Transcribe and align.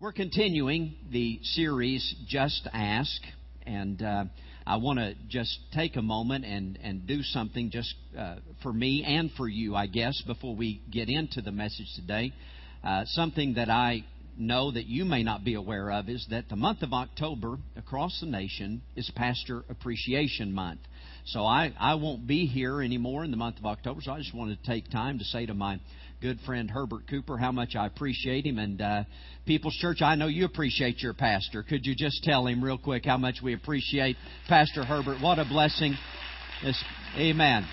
We're 0.00 0.12
continuing 0.12 0.94
the 1.10 1.40
series 1.42 2.14
Just 2.28 2.68
Ask, 2.72 3.20
and 3.66 4.00
uh, 4.00 4.26
I 4.64 4.76
want 4.76 5.00
to 5.00 5.16
just 5.28 5.58
take 5.74 5.96
a 5.96 6.02
moment 6.02 6.44
and, 6.44 6.78
and 6.80 7.04
do 7.04 7.24
something 7.24 7.72
just 7.72 7.92
uh, 8.16 8.36
for 8.62 8.72
me 8.72 9.02
and 9.04 9.28
for 9.36 9.48
you, 9.48 9.74
I 9.74 9.88
guess, 9.88 10.22
before 10.24 10.54
we 10.54 10.82
get 10.88 11.08
into 11.08 11.42
the 11.42 11.50
message 11.50 11.88
today. 11.96 12.32
Uh, 12.84 13.06
something 13.06 13.54
that 13.54 13.70
I 13.70 14.04
know 14.36 14.70
that 14.70 14.86
you 14.86 15.04
may 15.04 15.24
not 15.24 15.42
be 15.42 15.54
aware 15.54 15.90
of 15.90 16.08
is 16.08 16.24
that 16.30 16.48
the 16.48 16.54
month 16.54 16.82
of 16.82 16.92
October 16.92 17.58
across 17.76 18.20
the 18.20 18.26
nation 18.26 18.82
is 18.94 19.10
Pastor 19.16 19.64
Appreciation 19.68 20.52
Month. 20.52 20.78
So 21.26 21.44
I, 21.44 21.74
I 21.76 21.96
won't 21.96 22.24
be 22.24 22.46
here 22.46 22.82
anymore 22.82 23.24
in 23.24 23.32
the 23.32 23.36
month 23.36 23.58
of 23.58 23.66
October, 23.66 24.00
so 24.00 24.12
I 24.12 24.18
just 24.18 24.32
wanted 24.32 24.62
to 24.62 24.70
take 24.70 24.90
time 24.90 25.18
to 25.18 25.24
say 25.24 25.44
to 25.46 25.54
my 25.54 25.80
good 26.20 26.40
friend 26.44 26.68
Herbert 26.70 27.08
Cooper 27.08 27.36
how 27.36 27.52
much 27.52 27.76
I 27.76 27.86
appreciate 27.86 28.44
him. 28.44 28.58
And 28.58 28.80
uh, 28.80 29.04
People's 29.46 29.76
Church, 29.76 30.02
I 30.02 30.16
know 30.16 30.26
you 30.26 30.44
appreciate 30.44 31.00
your 31.00 31.14
pastor. 31.14 31.62
Could 31.62 31.86
you 31.86 31.94
just 31.96 32.24
tell 32.24 32.46
him 32.46 32.62
real 32.62 32.78
quick 32.78 33.04
how 33.04 33.16
much 33.16 33.36
we 33.42 33.54
appreciate 33.54 34.16
Pastor 34.48 34.84
Herbert? 34.84 35.22
What 35.22 35.38
a 35.38 35.44
blessing. 35.44 35.96
Amen. 37.16 37.66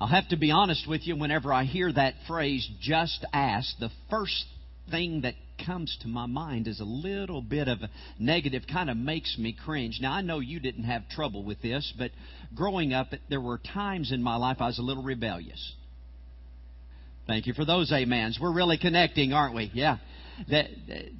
I'll 0.00 0.08
have 0.08 0.28
to 0.28 0.36
be 0.36 0.50
honest 0.50 0.88
with 0.88 1.06
you, 1.06 1.16
whenever 1.16 1.52
I 1.52 1.64
hear 1.64 1.92
that 1.92 2.14
phrase, 2.26 2.68
just 2.80 3.24
ask, 3.32 3.78
the 3.78 3.90
first 4.10 4.44
thing 4.90 5.22
that 5.22 5.34
comes 5.64 5.96
to 6.02 6.08
my 6.08 6.26
mind 6.26 6.68
is 6.68 6.80
a 6.80 6.84
little 6.84 7.42
bit 7.42 7.68
of 7.68 7.82
a 7.82 7.90
negative, 8.18 8.62
kind 8.70 8.90
of 8.90 8.96
makes 8.96 9.36
me 9.38 9.56
cringe. 9.64 9.98
Now, 10.00 10.12
I 10.12 10.20
know 10.20 10.40
you 10.40 10.60
didn't 10.60 10.84
have 10.84 11.08
trouble 11.08 11.44
with 11.44 11.60
this, 11.62 11.92
but 11.98 12.10
growing 12.54 12.92
up, 12.92 13.08
there 13.28 13.40
were 13.40 13.58
times 13.58 14.12
in 14.12 14.22
my 14.22 14.36
life 14.36 14.58
I 14.60 14.66
was 14.66 14.78
a 14.78 14.82
little 14.82 15.02
rebellious. 15.02 15.72
Thank 17.26 17.46
you 17.46 17.54
for 17.54 17.64
those 17.64 17.90
amens. 17.90 18.38
We're 18.40 18.52
really 18.52 18.78
connecting, 18.78 19.32
aren't 19.32 19.54
we? 19.54 19.70
Yeah 19.74 19.98
that 20.50 20.66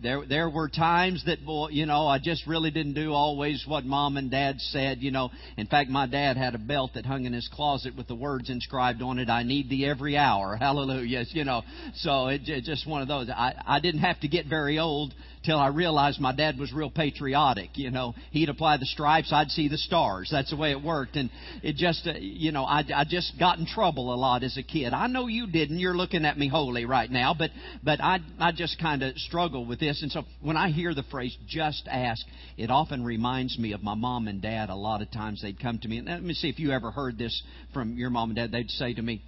there 0.03 0.25
there 0.27 0.51
were 0.51 0.69
times 0.69 1.25
that 1.27 1.45
boy, 1.45 1.69
you 1.71 1.87
know 1.87 2.07
I 2.07 2.19
just 2.19 2.47
really 2.47 2.71
didn't 2.71 2.95
do 2.95 3.13
always 3.13 3.65
what 3.67 3.85
mom 3.85 4.17
and 4.17 4.31
dad 4.31 4.61
said 4.61 4.99
you 5.01 5.11
know. 5.11 5.31
In 5.57 5.67
fact 5.67 5.91
my 5.91 6.07
dad 6.07 6.37
had 6.37 6.55
a 6.55 6.59
belt 6.59 6.93
that 6.95 7.07
hung 7.07 7.25
in 7.25 7.33
his 7.33 7.49
closet 7.53 7.97
with 7.97 8.09
the 8.09 8.15
words 8.15 8.51
inscribed 8.51 9.03
on 9.03 9.19
it 9.19 9.29
I 9.29 9.43
need 9.43 9.69
thee 9.69 9.87
every 9.87 10.17
hour. 10.17 10.57
Hallelujah 10.61 11.25
you 11.31 11.45
know. 11.45 11.63
So 11.97 12.29
it, 12.29 12.43
it 12.47 12.65
just 12.65 12.87
one 12.89 13.03
of 13.03 13.09
those. 13.09 13.29
I 13.29 13.55
I 13.67 13.81
didn't 13.81 14.01
have 14.01 14.21
to 14.21 14.29
get 14.29 14.47
very 14.47 14.79
old 14.79 15.15
till 15.45 15.59
I 15.59 15.69
realized 15.69 16.21
my 16.21 16.35
dad 16.35 16.59
was 16.59 16.73
real 16.73 16.91
patriotic. 16.91 17.71
You 17.75 17.91
know, 17.91 18.15
he'd 18.31 18.49
apply 18.49 18.79
the 18.79 18.87
stripes, 18.87 19.33
I'd 19.33 19.51
see 19.51 19.69
the 19.69 19.79
stars. 19.79 20.29
That's 20.31 20.51
the 20.51 20.57
way 20.57 20.71
it 20.71 20.83
worked. 20.83 21.17
And 21.17 21.31
it 21.63 21.77
just, 21.77 22.07
uh, 22.07 22.15
you 22.19 22.53
know, 22.53 22.65
I, 22.65 22.85
I 22.95 23.05
just 23.09 23.39
got 23.39 23.59
in 23.59 23.67
trouble 23.67 24.13
a 24.13 24.17
lot 24.17 24.43
as 24.43 24.57
a 24.57 24.63
kid. 24.63 24.93
I 24.93 25.07
know 25.07 25.27
you 25.27 25.47
didn't. 25.47 25.79
You're 25.79 25.97
looking 25.97 26.25
at 26.25 26.39
me 26.39 26.49
holy 26.49 26.85
right 26.85 27.11
now, 27.11 27.35
but 27.39 27.51
but 27.83 28.01
I 28.01 28.19
I 28.39 28.53
just 28.53 28.81
kind 28.81 29.03
of 29.03 29.17
struggle 29.17 29.67
with 29.67 29.81
this. 29.81 30.03
And 30.03 30.11
so 30.11 30.25
when 30.41 30.57
I 30.57 30.71
hear 30.71 30.95
the 30.95 31.05
phrase 31.05 31.37
"just 31.47 31.87
ask," 31.91 32.25
it 32.57 32.71
often 32.71 33.05
reminds 33.05 33.59
me 33.59 33.73
of 33.73 33.83
my 33.83 33.95
mom 33.95 34.29
and 34.29 34.41
dad. 34.41 34.71
A 34.71 34.75
lot 34.75 35.03
of 35.03 35.11
times 35.11 35.43
they'd 35.43 35.61
come 35.61 35.79
to 35.81 35.89
me, 35.89 35.99
and 35.99 36.09
let 36.09 36.23
me 36.23 36.35
see 36.35 36.49
if 36.49 36.59
you 36.59 36.73
ever 36.73 36.91
heard 36.91 37.19
this 37.19 37.43
from 37.73 37.97
your 37.97 38.11
mom 38.11 38.31
and 38.31 38.37
dad. 38.37 38.53
They'd 38.53 38.71
say 38.71 38.95
to 38.95 39.03
me, 39.03 39.23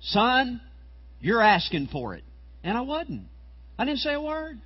"Son, 0.00 0.60
you're 1.20 1.42
asking 1.42 1.88
for 1.88 2.14
it," 2.14 2.24
and 2.62 2.76
I 2.76 2.82
wasn't. 2.82 3.24
I 3.78 3.84
didn't 3.84 4.00
say 4.00 4.14
a 4.14 4.20
word. 4.20 4.60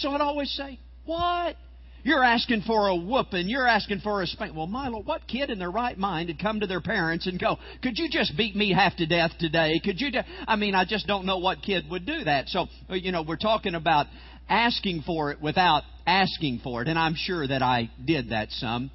So 0.00 0.10
I'd 0.12 0.20
always 0.22 0.50
say, 0.52 0.78
What? 1.04 1.56
You're 2.02 2.24
asking 2.24 2.62
for 2.62 2.88
a 2.88 2.96
whooping. 2.96 3.50
You're 3.50 3.66
asking 3.66 4.00
for 4.00 4.22
a 4.22 4.26
spank. 4.26 4.56
Well, 4.56 4.66
my 4.66 4.88
Lord, 4.88 5.04
what 5.04 5.28
kid 5.28 5.50
in 5.50 5.58
their 5.58 5.70
right 5.70 5.98
mind 5.98 6.28
would 6.28 6.38
come 6.38 6.60
to 6.60 6.66
their 6.66 6.80
parents 6.80 7.26
and 7.26 7.38
go, 7.38 7.58
"Could 7.82 7.98
you 7.98 8.08
just 8.08 8.34
beat 8.38 8.56
me 8.56 8.72
half 8.72 8.96
to 8.96 9.06
death 9.06 9.32
today? 9.38 9.78
Could 9.84 10.00
you?" 10.00 10.10
I 10.48 10.56
mean, 10.56 10.74
I 10.74 10.86
just 10.86 11.06
don't 11.06 11.26
know 11.26 11.36
what 11.36 11.60
kid 11.62 11.90
would 11.90 12.06
do 12.06 12.24
that. 12.24 12.48
So, 12.48 12.68
you 12.88 13.12
know, 13.12 13.20
we're 13.20 13.36
talking 13.36 13.74
about 13.74 14.06
asking 14.48 15.02
for 15.02 15.30
it 15.30 15.42
without 15.42 15.82
asking 16.06 16.60
for 16.60 16.80
it, 16.80 16.88
and 16.88 16.98
I'm 16.98 17.14
sure 17.14 17.46
that 17.46 17.62
I 17.62 17.90
did 18.02 18.30
that 18.30 18.50
some. 18.52 18.90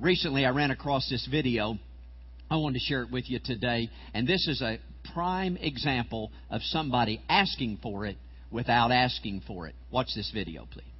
Recently, 0.00 0.44
I 0.44 0.50
ran 0.50 0.72
across 0.72 1.08
this 1.08 1.24
video. 1.26 1.78
I 2.50 2.56
wanted 2.56 2.80
to 2.80 2.84
share 2.84 3.02
it 3.02 3.12
with 3.12 3.30
you 3.30 3.38
today, 3.38 3.88
and 4.12 4.26
this 4.26 4.48
is 4.48 4.60
a 4.60 4.80
prime 5.14 5.56
example 5.56 6.32
of 6.50 6.62
somebody 6.64 7.20
asking 7.28 7.78
for 7.80 8.06
it 8.06 8.16
without 8.50 8.92
asking 8.92 9.42
for 9.46 9.66
it. 9.66 9.74
Watch 9.90 10.08
this 10.14 10.30
video, 10.32 10.66
please. 10.70 10.99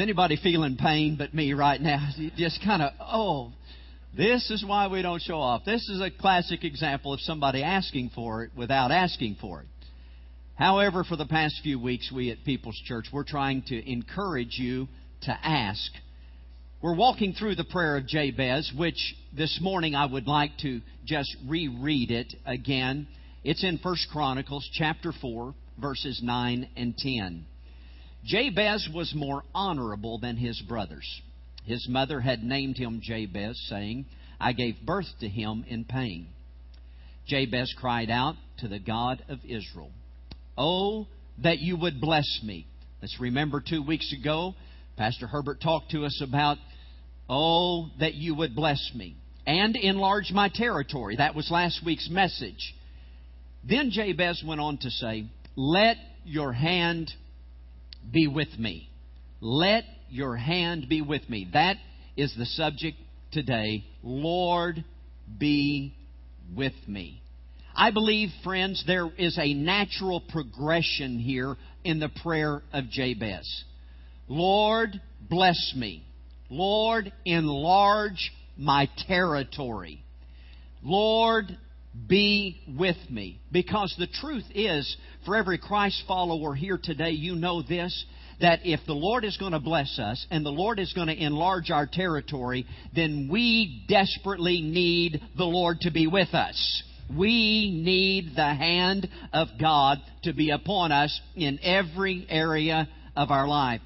Anybody 0.00 0.36
feeling 0.42 0.76
pain 0.76 1.16
but 1.16 1.34
me 1.34 1.52
right 1.52 1.80
now? 1.80 2.08
Just 2.36 2.62
kind 2.64 2.82
of, 2.82 2.92
oh, 3.00 3.52
this 4.16 4.50
is 4.50 4.64
why 4.66 4.88
we 4.88 5.02
don't 5.02 5.22
show 5.22 5.38
off. 5.38 5.64
This 5.64 5.88
is 5.88 6.00
a 6.00 6.10
classic 6.10 6.64
example 6.64 7.12
of 7.12 7.20
somebody 7.20 7.62
asking 7.62 8.10
for 8.14 8.44
it 8.44 8.50
without 8.56 8.90
asking 8.90 9.36
for 9.40 9.60
it. 9.60 9.66
However, 10.56 11.04
for 11.04 11.16
the 11.16 11.26
past 11.26 11.60
few 11.62 11.78
weeks, 11.78 12.10
we 12.14 12.30
at 12.30 12.44
People's 12.44 12.80
Church, 12.84 13.06
we're 13.12 13.24
trying 13.24 13.62
to 13.68 13.90
encourage 13.90 14.58
you 14.58 14.88
to 15.22 15.30
ask. 15.30 15.90
We're 16.82 16.96
walking 16.96 17.34
through 17.34 17.54
the 17.54 17.64
prayer 17.64 17.96
of 17.96 18.06
Jabez, 18.06 18.72
which 18.76 19.14
this 19.36 19.58
morning 19.62 19.94
I 19.94 20.06
would 20.06 20.26
like 20.26 20.50
to 20.62 20.80
just 21.06 21.34
reread 21.46 22.10
it 22.10 22.34
again. 22.44 23.06
It's 23.44 23.64
in 23.64 23.78
First 23.78 24.08
Chronicles 24.12 24.68
chapter 24.72 25.12
4, 25.20 25.54
verses 25.78 26.20
9 26.22 26.68
and 26.76 26.96
10. 26.96 27.46
Jabez 28.24 28.88
was 28.94 29.14
more 29.14 29.42
honorable 29.54 30.18
than 30.18 30.36
his 30.36 30.60
brothers. 30.62 31.06
His 31.64 31.86
mother 31.88 32.20
had 32.20 32.42
named 32.42 32.76
him 32.76 33.00
Jabez, 33.02 33.60
saying, 33.68 34.06
I 34.40 34.52
gave 34.52 34.76
birth 34.84 35.08
to 35.20 35.28
him 35.28 35.64
in 35.68 35.84
pain. 35.84 36.28
Jabez 37.26 37.74
cried 37.78 38.10
out 38.10 38.36
to 38.58 38.68
the 38.68 38.78
God 38.78 39.22
of 39.28 39.38
Israel, 39.44 39.90
Oh, 40.56 41.06
that 41.42 41.58
you 41.58 41.76
would 41.76 42.00
bless 42.00 42.40
me. 42.42 42.66
Let's 43.00 43.18
remember 43.20 43.62
two 43.66 43.82
weeks 43.82 44.12
ago, 44.12 44.54
Pastor 44.96 45.26
Herbert 45.26 45.60
talked 45.60 45.92
to 45.92 46.04
us 46.04 46.20
about, 46.22 46.58
Oh, 47.28 47.88
that 48.00 48.14
you 48.14 48.34
would 48.34 48.54
bless 48.54 48.90
me 48.94 49.16
and 49.46 49.76
enlarge 49.76 50.32
my 50.32 50.50
territory. 50.52 51.16
That 51.16 51.34
was 51.34 51.50
last 51.50 51.80
week's 51.84 52.08
message. 52.10 52.74
Then 53.68 53.90
Jabez 53.90 54.42
went 54.46 54.60
on 54.60 54.78
to 54.78 54.90
say, 54.90 55.26
Let 55.56 55.96
your 56.24 56.52
hand 56.52 57.10
be 58.10 58.26
with 58.26 58.58
me. 58.58 58.88
Let 59.40 59.84
your 60.08 60.36
hand 60.36 60.88
be 60.88 61.02
with 61.02 61.28
me. 61.28 61.48
That 61.52 61.76
is 62.16 62.34
the 62.36 62.46
subject 62.46 62.98
today. 63.32 63.84
Lord, 64.02 64.84
be 65.38 65.94
with 66.54 66.74
me. 66.86 67.22
I 67.74 67.92
believe, 67.92 68.28
friends, 68.44 68.82
there 68.86 69.08
is 69.16 69.38
a 69.38 69.54
natural 69.54 70.20
progression 70.20 71.18
here 71.18 71.56
in 71.84 72.00
the 72.00 72.10
prayer 72.22 72.62
of 72.72 72.90
Jabez. 72.90 73.64
Lord, 74.28 75.00
bless 75.28 75.72
me. 75.76 76.04
Lord, 76.50 77.12
enlarge 77.24 78.32
my 78.56 78.88
territory. 79.06 80.04
Lord, 80.82 81.56
be 82.06 82.60
with 82.78 82.98
me. 83.08 83.40
Because 83.50 83.94
the 83.98 84.06
truth 84.06 84.44
is, 84.54 84.96
for 85.24 85.36
every 85.36 85.58
Christ 85.58 86.02
follower 86.06 86.54
here 86.54 86.78
today, 86.82 87.10
you 87.10 87.34
know 87.34 87.62
this 87.62 88.04
that 88.40 88.60
if 88.64 88.80
the 88.86 88.94
Lord 88.94 89.24
is 89.24 89.36
going 89.36 89.52
to 89.52 89.60
bless 89.60 89.98
us 89.98 90.26
and 90.30 90.44
the 90.44 90.50
Lord 90.50 90.78
is 90.78 90.92
going 90.94 91.08
to 91.08 91.24
enlarge 91.24 91.70
our 91.70 91.86
territory, 91.86 92.66
then 92.94 93.28
we 93.30 93.84
desperately 93.86 94.62
need 94.62 95.20
the 95.36 95.44
Lord 95.44 95.80
to 95.82 95.90
be 95.90 96.06
with 96.06 96.32
us. 96.32 96.82
We 97.14 97.70
need 97.84 98.36
the 98.36 98.54
hand 98.54 99.08
of 99.32 99.48
God 99.60 99.98
to 100.22 100.32
be 100.32 100.50
upon 100.50 100.92
us 100.92 101.20
in 101.34 101.58
every 101.62 102.26
area 102.28 102.88
of 103.16 103.30
our 103.30 103.48
life. 103.48 103.80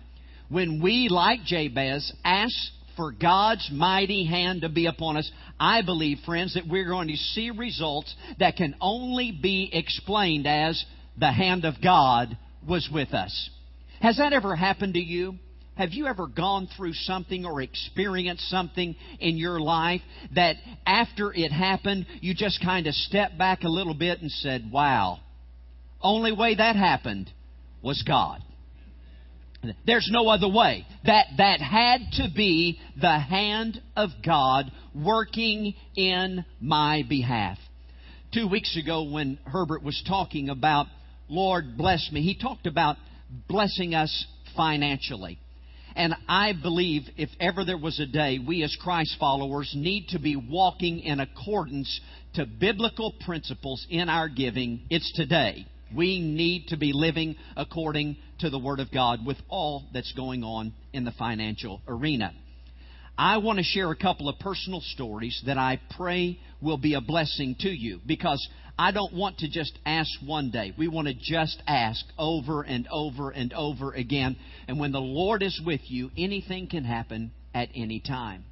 When 0.51 0.81
we, 0.83 1.09
like 1.11 1.43
Jabez, 1.45 2.13
ask 2.25 2.55
for 2.97 3.13
God's 3.13 3.69
mighty 3.73 4.25
hand 4.25 4.61
to 4.61 4.69
be 4.69 4.87
upon 4.87 5.17
us, 5.17 5.29
I 5.59 5.83
believe, 5.83 6.19
friends, 6.25 6.55
that 6.55 6.69
we're 6.69 6.89
going 6.89 7.09
to 7.09 7.17
see 7.17 7.51
results 7.51 8.15
that 8.39 8.57
can 8.57 8.77
only 8.81 9.33
be 9.33 9.71
explained 9.73 10.47
as 10.47 10.85
the 11.19 11.33
hand 11.33 11.65
of 11.65 11.75
God 11.83 12.37
was 12.67 12.89
with 12.93 13.15
us. 13.15 13.51
Has 14.01 14.17
that 14.19 14.33
ever 14.33 14.57
happened 14.57 14.95
to 14.95 15.01
you? 15.01 15.39
Have 15.77 15.93
you 15.93 16.07
ever 16.07 16.29
gone 16.29 16.69
through 16.77 16.93
something 16.93 17.45
or 17.45 17.61
experienced 17.61 18.49
something 18.49 18.95
in 19.19 19.37
your 19.37 19.61
life 19.61 20.03
that 20.35 20.57
after 20.87 21.33
it 21.33 21.51
happened, 21.51 22.07
you 22.21 22.33
just 22.33 22.63
kind 22.63 22.87
of 22.87 22.95
stepped 22.95 23.37
back 23.37 23.65
a 23.65 23.69
little 23.69 23.95
bit 23.95 24.21
and 24.21 24.31
said, 24.31 24.71
wow, 24.71 25.19
only 26.01 26.33
way 26.33 26.55
that 26.55 26.77
happened 26.77 27.31
was 27.83 28.03
God. 28.07 28.41
There's 29.87 30.09
no 30.13 30.29
other 30.29 30.49
way. 30.49 30.87
That, 31.07 31.27
that 31.39 31.61
had 31.61 32.01
to 32.19 32.29
be 32.35 32.79
the 33.01 33.19
hand 33.19 33.81
of 33.97 34.11
God 34.25 34.71
working 34.95 35.75
in 35.97 36.45
my 36.61 37.03
behalf. 37.09 37.59
Two 38.33 38.49
weeks 38.49 38.77
ago 38.77 39.05
when 39.05 39.39
Herbert 39.45 39.83
was 39.83 40.03
talking 40.07 40.51
about 40.51 40.87
Lord 41.29 41.77
bless 41.77 42.11
me, 42.13 42.23
he 42.23 42.37
talked 42.39 42.67
about 42.67 42.97
blessing 43.49 43.95
us 43.95 44.27
financially. 44.57 45.39
And 45.97 46.15
I 46.29 46.53
believe 46.61 47.03
if 47.17 47.31
ever 47.39 47.65
there 47.65 47.79
was 47.79 48.01
a 48.01 48.07
day, 48.07 48.39
we 48.45 48.65
as 48.65 48.77
Christ 48.81 49.17
followers 49.19 49.73
need 49.77 50.09
to 50.09 50.19
be 50.19 50.35
walking 50.35 51.01
in 51.01 51.21
accordance 51.21 52.01
to 52.35 52.47
biblical 52.47 53.15
principles 53.25 53.87
in 53.89 54.09
our 54.09 54.29
giving. 54.29 54.83
It's 54.91 55.13
today. 55.15 55.67
We 55.95 56.21
need 56.21 56.69
to 56.69 56.77
be 56.77 56.93
living 56.93 57.37
according 57.57 58.17
to 58.41 58.51
the 58.51 58.59
Word 58.59 58.81
of 58.81 58.91
God 58.91 59.25
with 59.25 59.37
all 59.49 59.85
that's 59.93 60.13
going 60.13 60.43
on 60.43 60.73
in 60.93 61.05
the 61.05 61.13
financial 61.13 61.81
arena. 61.87 62.33
I 63.17 63.37
want 63.37 63.59
to 63.59 63.65
share 63.65 63.93
a 63.93 63.97
couple 63.97 64.29
of 64.29 64.41
personal 64.41 64.81
stories 64.81 65.41
that 65.47 65.57
I 65.57 65.81
pray 65.97 66.41
will 66.61 66.79
be 66.79 66.95
a 66.95 67.01
blessing 67.01 67.55
to 67.61 67.69
you 67.69 68.01
because 68.05 68.45
I 68.79 68.91
don't 68.91 69.15
want 69.15 69.39
to 69.39 69.49
just 69.49 69.79
ask 69.87 70.11
one 70.25 70.51
day. 70.51 70.73
We 70.77 70.89
want 70.89 71.07
to 71.07 71.15
just 71.15 71.63
ask 71.67 72.05
over 72.19 72.63
and 72.63 72.89
over 72.91 73.31
and 73.31 73.53
over 73.53 73.93
again. 73.93 74.37
And 74.67 74.81
when 74.81 74.91
the 74.91 75.01
Lord 75.01 75.43
is 75.43 75.61
with 75.65 75.81
you, 75.85 76.11
anything 76.19 76.67
can 76.67 76.85
happen 76.85 77.31
at 77.55 77.69
any 77.75 78.01
time. 78.01 78.45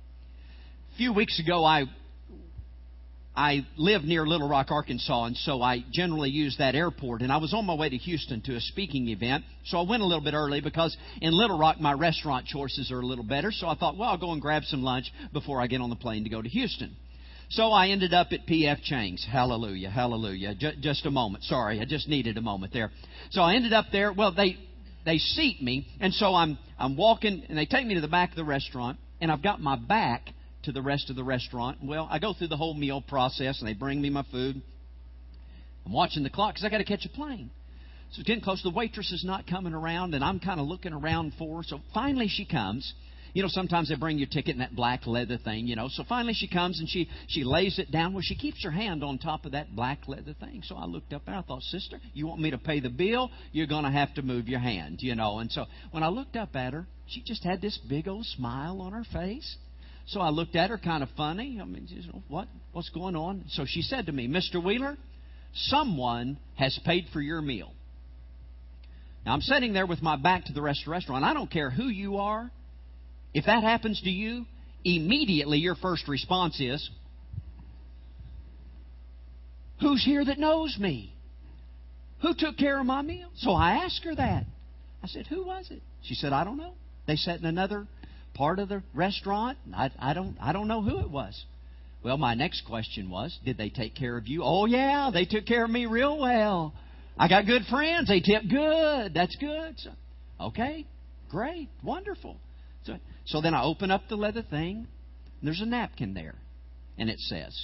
A 0.95 0.97
few 0.97 1.13
weeks 1.13 1.41
ago, 1.41 1.65
I 1.65 1.87
I 3.35 3.67
live 3.79 4.05
near 4.05 4.27
Little 4.27 4.49
Rock, 4.49 4.71
Arkansas, 4.71 5.25
and 5.25 5.37
so 5.39 5.63
I 5.63 5.83
generally 5.91 6.29
use 6.29 6.57
that 6.59 6.75
airport. 6.75 7.23
And 7.23 7.33
I 7.33 7.39
was 7.39 7.55
on 7.55 7.65
my 7.65 7.75
way 7.75 7.89
to 7.89 7.97
Houston 7.97 8.43
to 8.43 8.57
a 8.57 8.61
speaking 8.61 9.09
event, 9.09 9.45
so 9.65 9.79
I 9.79 9.89
went 9.89 10.03
a 10.03 10.07
little 10.07 10.23
bit 10.23 10.35
early 10.35 10.61
because 10.61 10.95
in 11.23 11.33
Little 11.33 11.59
Rock 11.59 11.81
my 11.81 11.95
restaurant 11.95 12.47
choices 12.47 12.93
are 12.93 13.01
a 13.01 13.07
little 13.07 13.25
better. 13.25 13.51
So 13.51 13.69
I 13.69 13.75
thought, 13.75 13.97
well, 13.97 14.11
I'll 14.11 14.19
go 14.19 14.33
and 14.33 14.43
grab 14.43 14.65
some 14.65 14.83
lunch 14.83 15.11
before 15.33 15.63
I 15.63 15.67
get 15.67 15.81
on 15.81 15.89
the 15.89 15.97
plane 15.97 16.25
to 16.25 16.31
go 16.31 16.43
to 16.43 16.49
Houston. 16.49 16.95
So 17.53 17.71
I 17.71 17.89
ended 17.89 18.15
up 18.15 18.29
at 18.33 18.47
P.F. 18.47 18.79
Chang's. 18.83 19.27
Hallelujah, 19.31 19.91
hallelujah. 19.91 20.55
J- 20.55 20.77
just 20.81 21.05
a 21.05 21.11
moment. 21.11 21.45
Sorry, 21.45 21.81
I 21.81 21.85
just 21.85 22.09
needed 22.09 22.39
a 22.39 22.41
moment 22.41 22.73
there. 22.73 22.91
So 23.31 23.43
I 23.43 23.57
ended 23.57 23.75
up 23.75 23.87
there. 23.93 24.11
Well, 24.11 24.33
they 24.33 24.57
they 25.05 25.19
seat 25.19 25.63
me, 25.63 25.87
and 26.01 26.15
so 26.15 26.35
I'm 26.35 26.57
I'm 26.79 26.97
walking, 26.97 27.45
and 27.51 27.59
they 27.59 27.67
take 27.67 27.87
me 27.87 27.95
to 27.95 28.01
the 28.01 28.09
back 28.09 28.31
of 28.31 28.37
the 28.37 28.45
restaurant, 28.45 28.99
and 29.21 29.31
I've 29.31 29.43
got 29.43 29.61
my 29.61 29.77
back 29.77 30.31
to 30.63 30.73
the 30.73 30.81
rest 30.81 31.11
of 31.11 31.17
the 31.17 31.25
restaurant. 31.25 31.77
Well, 31.85 32.09
I 32.11 32.19
go 32.19 32.33
through 32.33 32.49
the 32.49 32.57
whole 32.57 32.73
meal 32.73 33.03
process, 33.03 33.61
and 33.61 33.69
they 33.69 33.75
bring 33.75 34.01
me 34.01 34.09
my 34.09 34.25
food. 34.33 34.63
I'm 35.85 35.93
watching 35.93 36.23
the 36.23 36.31
clock 36.31 36.55
because 36.55 36.65
I 36.65 36.71
got 36.71 36.79
to 36.79 36.85
catch 36.85 37.05
a 37.05 37.11
plane. 37.11 37.51
So 38.13 38.21
it's 38.21 38.27
getting 38.27 38.43
close. 38.43 38.63
The 38.63 38.71
waitress 38.71 39.13
is 39.13 39.25
not 39.27 39.47
coming 39.47 39.75
around, 39.75 40.15
and 40.15 40.25
I'm 40.25 40.41
kind 40.41 40.59
of 40.59 40.69
looking 40.69 40.95
around 40.95 41.35
for 41.39 41.59
her. 41.59 41.63
So 41.65 41.81
finally 41.93 42.29
she 42.29 42.47
comes, 42.47 42.95
you 43.33 43.43
know, 43.43 43.49
sometimes 43.49 43.89
they 43.89 43.95
bring 43.97 44.19
your 44.19 44.29
ticket 44.29 44.55
in 44.55 44.59
that 44.59 44.77
black 44.77 45.07
leather 45.07 45.39
thing, 45.39 45.67
you 45.67 45.77
know. 45.77 45.89
So 45.91 46.05
finally 46.09 46.35
she 46.35 46.49
comes 46.49 46.81
and 46.81 46.89
she, 46.89 47.09
she 47.29 47.45
lays 47.45 47.79
it 47.79 47.91
down. 47.91 48.13
Well, 48.13 48.23
she 48.23 48.37
keeps 48.37 48.63
her 48.65 48.71
hand 48.71 49.03
on 49.03 49.19
top 49.19 49.47
of 49.47 49.53
that 49.53 49.75
black 49.75 50.07
leather 50.07 50.35
thing. 50.39 50.63
So 50.65 50.77
I 50.77 50.85
looked 50.85 51.13
up 51.13 51.25
there. 51.25 51.35
I 51.35 51.43
thought, 51.43 51.63
sister, 51.63 51.99
you 52.13 52.27
want 52.27 52.41
me 52.41 52.51
to 52.51 52.59
pay 52.59 52.81
the 52.81 52.91
bill? 52.91 53.31
You're 53.53 53.67
going 53.67 53.85
to 53.85 53.91
have 53.91 54.13
to 54.15 54.23
move 54.23 54.49
your 54.49 54.61
hand, 54.61 54.99
you 55.01 55.15
know. 55.15 55.39
And 55.39 55.51
so 55.51 55.65
when 55.93 56.03
I 56.03 56.09
looked 56.09 56.37
up 56.37 56.55
at 56.57 56.75
her, 56.75 56.87
she 57.07 57.23
just 57.23 57.43
had 57.43 57.61
this 57.63 57.79
big 57.89 58.07
old 58.07 58.27
smile 58.27 58.81
on 58.83 58.93
her 58.93 59.05
face. 59.13 59.57
So 60.07 60.21
I 60.21 60.31
looked 60.31 60.57
at 60.57 60.71
her 60.71 60.79
kind 60.79 61.03
of 61.03 61.09
funny. 61.17 61.59
I 61.61 61.65
mean, 61.65 61.87
you 61.89 62.03
oh, 62.09 62.17
know, 62.17 62.23
what? 62.29 62.49
What's 62.73 62.91
going 62.91 63.17
on? 63.17 63.45
So 63.51 63.65
she 63.67 63.83
said 63.83 64.07
to 64.07 64.13
me, 64.13 64.29
Mr. 64.29 64.63
Wheeler, 64.63 64.99
someone 65.55 66.39
has 66.57 66.79
paid 66.85 67.07
for 67.13 67.21
your 67.21 67.41
meal. 67.41 67.73
Now 69.25 69.33
I'm 69.33 69.41
sitting 69.41 69.73
there 69.73 69.87
with 69.87 70.03
my 70.03 70.17
back 70.17 70.47
to 70.47 70.53
the 70.53 70.61
rest 70.61 70.81
of 70.81 70.87
the 70.87 70.91
restaurant. 70.91 71.25
I 71.25 71.33
don't 71.33 71.51
care 71.51 71.71
who 71.71 71.85
you 71.85 72.17
are. 72.17 72.51
If 73.35 73.47
that 73.47 73.63
happens 73.63 74.01
to 74.03 74.11
you, 74.11 74.47
immediately 74.85 75.59
your 75.59 75.75
first 75.75 76.09
response 76.09 76.61
is, 76.61 76.89
Who's 79.81 80.05
here 80.05 80.25
that 80.25 80.39
knows 80.39 80.77
me? 80.79 81.13
Who 82.21 82.35
took 82.35 82.57
care 82.57 82.79
of 82.79 82.87
my 82.87 83.03
meal? 83.03 83.29
So 83.37 83.51
I 83.51 83.85
asked 83.85 84.05
her 84.05 84.15
that. 84.15 84.45
I 85.03 85.09
said, 85.09 85.27
Who 85.27 85.45
was 85.45 85.69
it? 85.71 85.83
She 86.03 86.15
said, 86.15 86.33
I 86.33 86.45
don't 86.45 86.57
know. 86.57 86.75
They 87.07 87.17
sat 87.17 87.41
in 87.41 87.47
another 87.47 87.87
part 88.35 88.59
of 88.59 88.69
the 88.69 88.83
restaurant. 88.95 89.59
I, 89.75 89.91
I 89.99 90.15
don't 90.15 90.37
I 90.41 90.53
don't 90.53 90.69
know 90.69 90.83
who 90.83 91.01
it 91.01 91.11
was. 91.11 91.45
Well, 92.05 92.17
my 92.17 92.35
next 92.35 92.63
question 92.67 93.11
was, 93.11 93.37
did 93.45 93.57
they 93.57 93.71
take 93.71 93.95
care 93.95 94.17
of 94.17 94.27
you? 94.27 94.43
Oh 94.45 94.67
yeah, 94.67 95.11
they 95.13 95.25
took 95.25 95.47
care 95.47 95.65
of 95.65 95.71
me 95.71 95.87
real 95.87 96.19
well. 96.19 96.75
I 97.17 97.29
got 97.29 97.47
good 97.47 97.63
friends. 97.71 98.09
They 98.09 98.21
tip 98.21 98.43
good. 98.49 99.15
That's 99.15 99.37
good. 99.37 99.75
So, 99.79 99.91
okay, 100.41 100.87
great, 101.29 101.69
wonderful. 101.83 102.37
So, 102.85 102.99
so 103.25 103.41
then 103.41 103.55
I 103.55 103.63
open 103.63 103.91
up 103.91 104.03
the 104.09 104.17
leather 104.17 104.43
thing. 104.43 104.87
there's 105.43 105.61
a 105.61 105.67
napkin 105.67 106.15
there. 106.15 106.35
And 106.99 107.09
it 107.09 107.19
says, 107.21 107.59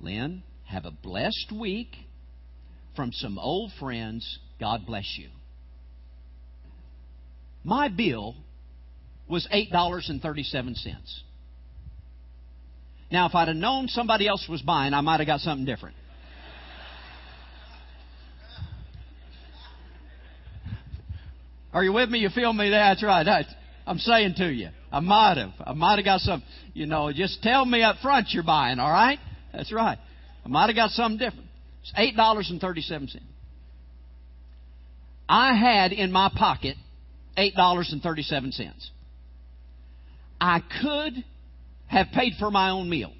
Lynn, 0.00 0.42
have 0.64 0.84
a 0.84 0.90
blessed 0.90 1.52
week 1.52 1.94
from 2.96 3.12
some 3.12 3.38
old 3.38 3.72
friends. 3.78 4.38
God 4.58 4.86
bless 4.86 5.16
you. 5.16 5.28
My 7.62 7.88
bill 7.88 8.36
was 9.28 9.46
$8.37. 9.52 10.74
Now, 13.12 13.26
if 13.26 13.34
I'd 13.34 13.48
have 13.48 13.56
known 13.56 13.88
somebody 13.88 14.26
else 14.28 14.46
was 14.48 14.62
buying, 14.62 14.94
I 14.94 15.00
might 15.00 15.20
have 15.20 15.26
got 15.26 15.40
something 15.40 15.66
different. 15.66 15.96
Are 21.72 21.84
you 21.84 21.92
with 21.92 22.08
me? 22.08 22.18
You 22.18 22.30
feel 22.30 22.52
me? 22.52 22.70
That's 22.70 23.02
right. 23.02 23.24
That's, 23.24 23.48
I'm 23.90 23.98
saying 23.98 24.34
to 24.36 24.46
you. 24.46 24.68
I 24.92 25.00
might 25.00 25.36
have. 25.36 25.50
I 25.66 25.72
might 25.72 25.96
have 25.96 26.04
got 26.04 26.20
some, 26.20 26.44
you 26.74 26.86
know, 26.86 27.10
just 27.12 27.42
tell 27.42 27.66
me 27.66 27.82
up 27.82 27.96
front 28.00 28.28
you're 28.30 28.44
buying, 28.44 28.78
all 28.78 28.92
right? 28.92 29.18
That's 29.52 29.72
right. 29.72 29.98
I 30.44 30.48
might 30.48 30.68
have 30.68 30.76
got 30.76 30.90
something 30.90 31.18
different. 31.18 31.48
It's 31.82 32.16
$8.37. 32.16 33.16
I 35.28 35.54
had 35.56 35.90
in 35.92 36.12
my 36.12 36.30
pocket 36.32 36.76
$8.37. 37.36 38.70
I 40.40 40.60
could 40.80 41.24
have 41.88 42.06
paid 42.14 42.34
for 42.38 42.52
my 42.52 42.70
own 42.70 42.88
meal. 42.88 43.12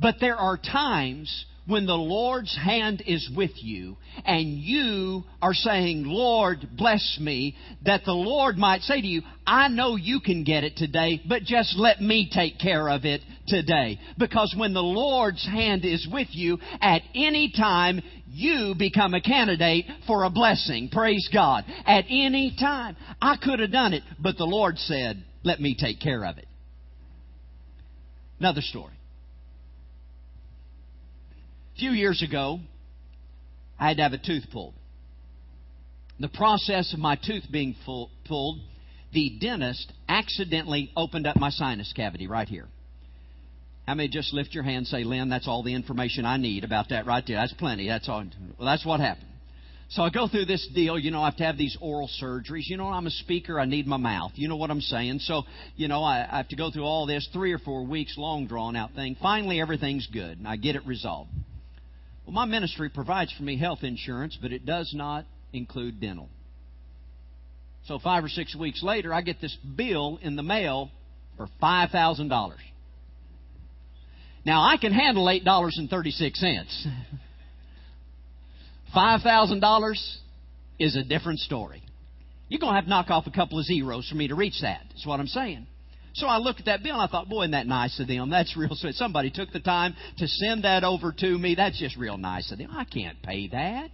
But 0.00 0.16
there 0.20 0.34
are 0.34 0.56
times 0.56 1.46
when 1.66 1.86
the 1.86 1.94
Lord's 1.94 2.56
hand 2.56 3.02
is 3.06 3.28
with 3.34 3.50
you 3.56 3.96
and 4.24 4.58
you 4.58 5.24
are 5.42 5.54
saying, 5.54 6.04
Lord, 6.06 6.68
bless 6.76 7.18
me, 7.20 7.56
that 7.84 8.04
the 8.04 8.12
Lord 8.12 8.56
might 8.56 8.82
say 8.82 9.00
to 9.00 9.06
you, 9.06 9.22
I 9.46 9.68
know 9.68 9.96
you 9.96 10.20
can 10.20 10.44
get 10.44 10.64
it 10.64 10.76
today, 10.76 11.20
but 11.28 11.42
just 11.42 11.76
let 11.76 12.00
me 12.00 12.30
take 12.32 12.58
care 12.58 12.88
of 12.88 13.04
it 13.04 13.20
today. 13.48 13.98
Because 14.16 14.54
when 14.56 14.74
the 14.74 14.82
Lord's 14.82 15.44
hand 15.44 15.84
is 15.84 16.06
with 16.10 16.28
you, 16.30 16.58
at 16.80 17.02
any 17.14 17.52
time, 17.56 18.00
you 18.28 18.74
become 18.78 19.14
a 19.14 19.20
candidate 19.20 19.86
for 20.06 20.24
a 20.24 20.30
blessing. 20.30 20.88
Praise 20.90 21.28
God. 21.32 21.64
At 21.84 22.04
any 22.08 22.54
time. 22.58 22.96
I 23.20 23.36
could 23.42 23.60
have 23.60 23.72
done 23.72 23.92
it, 23.92 24.02
but 24.20 24.36
the 24.36 24.44
Lord 24.44 24.78
said, 24.78 25.22
let 25.42 25.60
me 25.60 25.76
take 25.78 26.00
care 26.00 26.24
of 26.24 26.38
it. 26.38 26.46
Another 28.38 28.60
story. 28.60 28.92
A 31.76 31.78
few 31.78 31.90
years 31.90 32.22
ago, 32.22 32.60
I 33.78 33.88
had 33.88 33.98
to 33.98 34.02
have 34.04 34.14
a 34.14 34.18
tooth 34.18 34.44
pulled. 34.50 34.72
The 36.18 36.28
process 36.28 36.94
of 36.94 36.98
my 36.98 37.16
tooth 37.16 37.44
being 37.52 37.76
full, 37.84 38.10
pulled, 38.24 38.60
the 39.12 39.36
dentist 39.38 39.92
accidentally 40.08 40.90
opened 40.96 41.26
up 41.26 41.36
my 41.36 41.50
sinus 41.50 41.92
cavity 41.94 42.28
right 42.28 42.48
here. 42.48 42.66
How 43.86 43.94
many 43.94 44.08
just 44.08 44.32
lift 44.32 44.54
your 44.54 44.62
hand 44.62 44.78
and 44.78 44.86
say, 44.86 45.04
Lynn, 45.04 45.28
that's 45.28 45.46
all 45.46 45.62
the 45.62 45.74
information 45.74 46.24
I 46.24 46.38
need 46.38 46.64
about 46.64 46.88
that 46.88 47.04
right 47.04 47.22
there? 47.26 47.36
That's 47.36 47.52
plenty. 47.52 47.88
That's 47.88 48.08
all. 48.08 48.24
Well, 48.58 48.66
that's 48.66 48.86
what 48.86 49.00
happened. 49.00 49.28
So 49.90 50.02
I 50.02 50.08
go 50.08 50.28
through 50.28 50.46
this 50.46 50.66
deal, 50.74 50.98
you 50.98 51.10
know, 51.10 51.20
I 51.20 51.26
have 51.26 51.36
to 51.36 51.44
have 51.44 51.58
these 51.58 51.76
oral 51.82 52.08
surgeries. 52.22 52.68
You 52.68 52.78
know, 52.78 52.86
I'm 52.86 53.06
a 53.06 53.10
speaker, 53.10 53.60
I 53.60 53.66
need 53.66 53.86
my 53.86 53.98
mouth. 53.98 54.32
You 54.36 54.48
know 54.48 54.56
what 54.56 54.70
I'm 54.70 54.80
saying? 54.80 55.18
So, 55.20 55.42
you 55.76 55.88
know, 55.88 56.02
I, 56.02 56.26
I 56.28 56.38
have 56.38 56.48
to 56.48 56.56
go 56.56 56.70
through 56.70 56.84
all 56.84 57.06
this 57.06 57.28
three 57.34 57.52
or 57.52 57.58
four 57.58 57.84
weeks 57.84 58.14
long 58.16 58.46
drawn 58.46 58.76
out 58.76 58.94
thing. 58.94 59.14
Finally, 59.20 59.60
everything's 59.60 60.06
good, 60.06 60.38
and 60.38 60.48
I 60.48 60.56
get 60.56 60.74
it 60.74 60.86
resolved. 60.86 61.30
Well, 62.26 62.34
my 62.34 62.44
ministry 62.44 62.88
provides 62.88 63.32
for 63.32 63.44
me 63.44 63.56
health 63.56 63.84
insurance, 63.84 64.36
but 64.40 64.52
it 64.52 64.66
does 64.66 64.92
not 64.94 65.24
include 65.52 66.00
dental. 66.00 66.28
So 67.86 68.00
five 68.00 68.24
or 68.24 68.28
six 68.28 68.54
weeks 68.56 68.82
later, 68.82 69.14
I 69.14 69.20
get 69.20 69.40
this 69.40 69.56
bill 69.76 70.18
in 70.20 70.34
the 70.34 70.42
mail 70.42 70.90
for 71.36 71.46
$5,000. 71.62 72.52
Now, 74.44 74.62
I 74.62 74.76
can 74.76 74.92
handle 74.92 75.26
$8.36. 75.26 76.86
$5,000 78.94 80.16
is 80.78 80.96
a 80.96 81.04
different 81.04 81.38
story. 81.40 81.82
You're 82.48 82.60
going 82.60 82.72
to 82.72 82.76
have 82.76 82.84
to 82.84 82.90
knock 82.90 83.10
off 83.10 83.26
a 83.26 83.30
couple 83.30 83.58
of 83.58 83.64
zeros 83.66 84.08
for 84.08 84.16
me 84.16 84.28
to 84.28 84.34
reach 84.34 84.60
that. 84.62 84.80
That's 84.90 85.06
what 85.06 85.20
I'm 85.20 85.26
saying. 85.26 85.66
So 86.16 86.26
I 86.26 86.38
looked 86.38 86.60
at 86.60 86.66
that 86.66 86.82
bill 86.82 86.94
and 86.94 87.02
I 87.02 87.08
thought, 87.08 87.28
boy, 87.28 87.42
isn't 87.42 87.50
that 87.50 87.66
nice 87.66 88.00
of 88.00 88.08
them? 88.08 88.30
That's 88.30 88.56
real 88.56 88.74
sweet. 88.74 88.94
Somebody 88.94 89.30
took 89.30 89.52
the 89.52 89.60
time 89.60 89.94
to 90.16 90.26
send 90.26 90.64
that 90.64 90.82
over 90.82 91.12
to 91.12 91.38
me. 91.38 91.54
That's 91.54 91.78
just 91.78 91.96
real 91.96 92.16
nice 92.16 92.50
of 92.50 92.58
them. 92.58 92.70
I 92.72 92.84
can't 92.84 93.20
pay 93.22 93.48
that. 93.48 93.90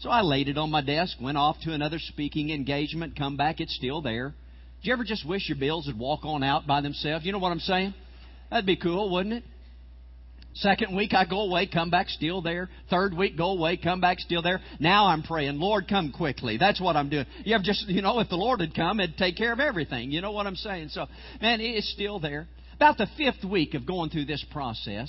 So 0.00 0.10
I 0.10 0.20
laid 0.20 0.48
it 0.48 0.58
on 0.58 0.70
my 0.70 0.82
desk, 0.82 1.16
went 1.20 1.38
off 1.38 1.56
to 1.62 1.72
another 1.72 1.98
speaking 1.98 2.50
engagement, 2.50 3.16
come 3.16 3.36
back, 3.36 3.60
it's 3.60 3.74
still 3.74 4.02
there. 4.02 4.30
Do 4.30 4.88
you 4.88 4.92
ever 4.92 5.04
just 5.04 5.26
wish 5.26 5.48
your 5.48 5.56
bills 5.56 5.86
would 5.86 5.98
walk 5.98 6.24
on 6.24 6.42
out 6.42 6.66
by 6.66 6.80
themselves? 6.80 7.24
You 7.24 7.32
know 7.32 7.38
what 7.38 7.52
I'm 7.52 7.60
saying? 7.60 7.94
That'd 8.50 8.66
be 8.66 8.76
cool, 8.76 9.10
wouldn't 9.10 9.36
it? 9.36 9.44
Second 10.54 10.94
week 10.94 11.14
I 11.14 11.24
go 11.24 11.40
away, 11.42 11.66
come 11.66 11.90
back 11.90 12.08
still 12.08 12.42
there. 12.42 12.68
Third 12.90 13.16
week 13.16 13.38
go 13.38 13.52
away, 13.52 13.78
come 13.78 14.00
back 14.00 14.20
still 14.20 14.42
there. 14.42 14.60
Now 14.78 15.06
I'm 15.06 15.22
praying, 15.22 15.58
Lord, 15.58 15.88
come 15.88 16.12
quickly. 16.12 16.58
That's 16.58 16.80
what 16.80 16.94
I'm 16.94 17.08
doing. 17.08 17.24
You 17.44 17.54
have 17.54 17.62
just, 17.62 17.88
you 17.88 18.02
know, 18.02 18.20
if 18.20 18.28
the 18.28 18.36
Lord 18.36 18.60
had 18.60 18.74
come, 18.74 19.00
it'd 19.00 19.16
take 19.16 19.36
care 19.36 19.52
of 19.52 19.60
everything. 19.60 20.10
You 20.10 20.20
know 20.20 20.32
what 20.32 20.46
I'm 20.46 20.56
saying? 20.56 20.88
So, 20.90 21.06
man, 21.40 21.60
it's 21.60 21.90
still 21.92 22.20
there. 22.20 22.48
About 22.76 22.98
the 22.98 23.06
fifth 23.16 23.44
week 23.44 23.74
of 23.74 23.86
going 23.86 24.10
through 24.10 24.26
this 24.26 24.44
process, 24.50 25.08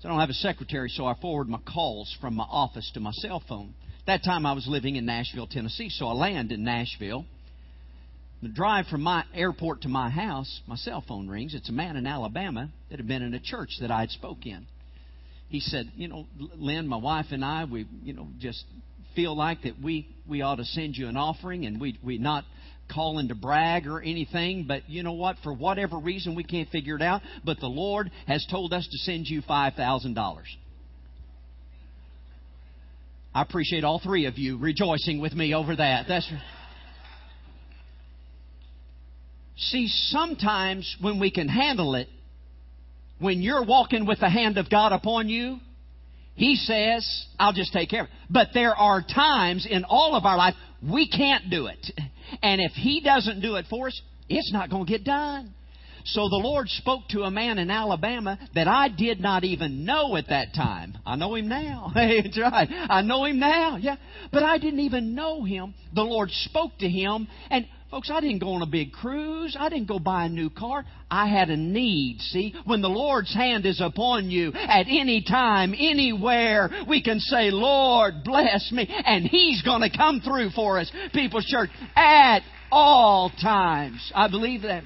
so 0.00 0.08
I 0.08 0.12
don't 0.12 0.20
have 0.20 0.30
a 0.30 0.34
secretary, 0.34 0.88
so 0.88 1.04
I 1.06 1.14
forward 1.20 1.48
my 1.48 1.58
calls 1.58 2.14
from 2.20 2.34
my 2.34 2.44
office 2.44 2.90
to 2.94 3.00
my 3.00 3.10
cell 3.12 3.42
phone. 3.48 3.74
That 4.06 4.22
time 4.24 4.46
I 4.46 4.52
was 4.52 4.66
living 4.66 4.96
in 4.96 5.04
Nashville, 5.04 5.48
Tennessee, 5.48 5.90
so 5.90 6.06
I 6.06 6.12
land 6.12 6.52
in 6.52 6.64
Nashville. 6.64 7.26
The 8.40 8.48
drive 8.48 8.86
from 8.86 9.02
my 9.02 9.24
airport 9.34 9.82
to 9.82 9.88
my 9.88 10.10
house, 10.10 10.60
my 10.68 10.76
cell 10.76 11.02
phone 11.06 11.28
rings. 11.28 11.54
It's 11.54 11.68
a 11.68 11.72
man 11.72 11.96
in 11.96 12.06
Alabama 12.06 12.70
that 12.88 12.98
had 12.98 13.08
been 13.08 13.22
in 13.22 13.34
a 13.34 13.40
church 13.40 13.70
that 13.80 13.90
I 13.90 14.00
had 14.00 14.10
spoke 14.10 14.46
in. 14.46 14.66
He 15.48 15.58
said, 15.58 15.90
"You 15.96 16.06
know, 16.08 16.26
Lynn, 16.56 16.86
my 16.86 16.98
wife 16.98 17.26
and 17.32 17.44
I, 17.44 17.64
we, 17.64 17.86
you 18.04 18.12
know, 18.12 18.28
just 18.38 18.64
feel 19.16 19.36
like 19.36 19.62
that 19.62 19.80
we 19.82 20.06
we 20.28 20.42
ought 20.42 20.56
to 20.56 20.64
send 20.64 20.96
you 20.96 21.08
an 21.08 21.16
offering, 21.16 21.66
and 21.66 21.80
we 21.80 21.98
we 22.02 22.18
not 22.18 22.44
calling 22.92 23.28
to 23.28 23.34
brag 23.34 23.88
or 23.88 24.00
anything, 24.00 24.66
but 24.68 24.88
you 24.88 25.02
know 25.02 25.14
what? 25.14 25.36
For 25.42 25.52
whatever 25.52 25.98
reason, 25.98 26.36
we 26.36 26.44
can't 26.44 26.68
figure 26.68 26.94
it 26.94 27.02
out. 27.02 27.22
But 27.44 27.58
the 27.58 27.66
Lord 27.66 28.10
has 28.28 28.46
told 28.48 28.72
us 28.72 28.86
to 28.86 28.98
send 28.98 29.26
you 29.26 29.42
five 29.42 29.74
thousand 29.74 30.14
dollars." 30.14 30.46
I 33.34 33.42
appreciate 33.42 33.84
all 33.84 33.98
three 33.98 34.26
of 34.26 34.38
you 34.38 34.58
rejoicing 34.58 35.20
with 35.20 35.32
me 35.32 35.54
over 35.54 35.74
that. 35.74 36.06
That's. 36.06 36.30
See, 39.58 39.88
sometimes 39.88 40.96
when 41.00 41.18
we 41.18 41.30
can 41.30 41.48
handle 41.48 41.96
it, 41.96 42.08
when 43.18 43.42
you're 43.42 43.64
walking 43.64 44.06
with 44.06 44.20
the 44.20 44.30
hand 44.30 44.56
of 44.56 44.70
God 44.70 44.92
upon 44.92 45.28
you, 45.28 45.58
He 46.34 46.54
says, 46.54 47.26
I'll 47.38 47.52
just 47.52 47.72
take 47.72 47.90
care 47.90 48.02
of 48.02 48.06
it. 48.06 48.12
But 48.30 48.48
there 48.54 48.74
are 48.74 49.02
times 49.02 49.66
in 49.68 49.84
all 49.84 50.14
of 50.14 50.24
our 50.24 50.36
life 50.36 50.54
we 50.88 51.08
can't 51.08 51.50
do 51.50 51.66
it. 51.66 51.90
And 52.42 52.60
if 52.60 52.72
He 52.72 53.00
doesn't 53.00 53.40
do 53.40 53.56
it 53.56 53.66
for 53.68 53.88
us, 53.88 54.00
it's 54.28 54.52
not 54.52 54.70
going 54.70 54.86
to 54.86 54.90
get 54.90 55.04
done. 55.04 55.54
So 56.04 56.28
the 56.28 56.36
Lord 56.36 56.68
spoke 56.68 57.02
to 57.10 57.22
a 57.22 57.30
man 57.30 57.58
in 57.58 57.70
Alabama 57.70 58.38
that 58.54 58.66
I 58.66 58.88
did 58.88 59.20
not 59.20 59.44
even 59.44 59.84
know 59.84 60.16
at 60.16 60.28
that 60.28 60.54
time. 60.54 60.96
I 61.04 61.16
know 61.16 61.34
him 61.34 61.48
now. 61.48 61.92
Hey, 61.94 62.22
that's 62.22 62.38
right. 62.38 62.68
I 62.70 63.02
know 63.02 63.24
him 63.24 63.38
now. 63.40 63.76
Yeah. 63.76 63.96
But 64.32 64.42
I 64.42 64.58
didn't 64.58 64.80
even 64.80 65.14
know 65.14 65.44
him. 65.44 65.74
The 65.94 66.02
Lord 66.02 66.30
spoke 66.30 66.78
to 66.78 66.88
him 66.88 67.28
and 67.50 67.66
Folks, 67.90 68.10
I 68.12 68.20
didn't 68.20 68.40
go 68.40 68.50
on 68.50 68.60
a 68.60 68.66
big 68.66 68.92
cruise. 68.92 69.56
I 69.58 69.70
didn't 69.70 69.88
go 69.88 69.98
buy 69.98 70.26
a 70.26 70.28
new 70.28 70.50
car. 70.50 70.84
I 71.10 71.26
had 71.26 71.48
a 71.48 71.56
need, 71.56 72.20
see? 72.20 72.54
When 72.66 72.82
the 72.82 72.88
Lord's 72.88 73.32
hand 73.32 73.64
is 73.64 73.80
upon 73.80 74.30
you 74.30 74.52
at 74.52 74.86
any 74.88 75.24
time, 75.26 75.72
anywhere, 75.72 76.68
we 76.86 77.02
can 77.02 77.18
say, 77.18 77.50
Lord, 77.50 78.24
bless 78.24 78.70
me. 78.72 78.86
And 78.88 79.24
He's 79.24 79.62
going 79.62 79.80
to 79.80 79.96
come 79.96 80.20
through 80.20 80.50
for 80.50 80.78
us, 80.78 80.92
People's 81.14 81.46
Church, 81.46 81.70
at 81.96 82.40
all 82.70 83.30
times. 83.40 84.12
I 84.14 84.28
believe 84.28 84.62
that. 84.62 84.84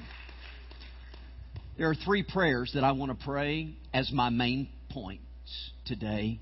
There 1.77 1.89
are 1.89 1.95
three 1.95 2.23
prayers 2.23 2.71
that 2.75 2.85
I 2.85 2.93
want 2.93 3.17
to 3.17 3.25
pray 3.25 3.75
as 3.93 4.11
my 4.13 4.29
main 4.29 4.69
points 4.91 5.21
today. 5.85 6.39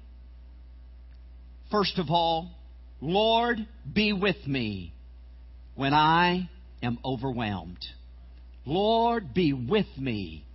First 1.72 1.98
of 1.98 2.12
all, 2.12 2.52
Lord, 3.00 3.58
be 3.92 4.14
with 4.14 4.46
me 4.46 4.94
when 5.76 5.94
I 5.94 6.50
am 6.82 7.00
overwhelmed. 7.04 7.84
Lord, 8.66 9.34
be 9.34 9.54
with 9.54 9.88
me 9.98 10.46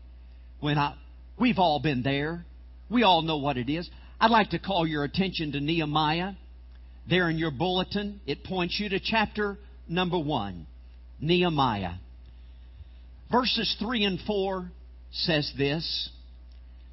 when 0.61 0.79
I. 0.79 0.95
We've 1.39 1.59
all 1.59 1.81
been 1.81 2.03
there. 2.03 2.45
We 2.89 3.03
all 3.03 3.23
know 3.23 3.39
what 3.39 3.57
it 3.57 3.69
is. 3.69 3.89
I'd 4.21 4.31
like 4.31 4.51
to 4.51 4.59
call 4.59 4.87
your 4.87 5.05
attention 5.05 5.53
to 5.53 5.61
Nehemiah. 5.61 6.33
There 7.09 7.29
in 7.29 7.39
your 7.39 7.51
bulletin, 7.51 8.21
it 8.27 8.45
points 8.45 8.79
you 8.81 8.89
to 8.89 9.01
chapter 9.01 9.59
number 9.89 10.19
one, 10.19 10.67
Nehemiah. 11.21 11.95
Verses 13.31 13.77
3 13.81 14.05
and 14.05 14.21
4 14.27 14.71
says 15.13 15.53
this 15.59 16.11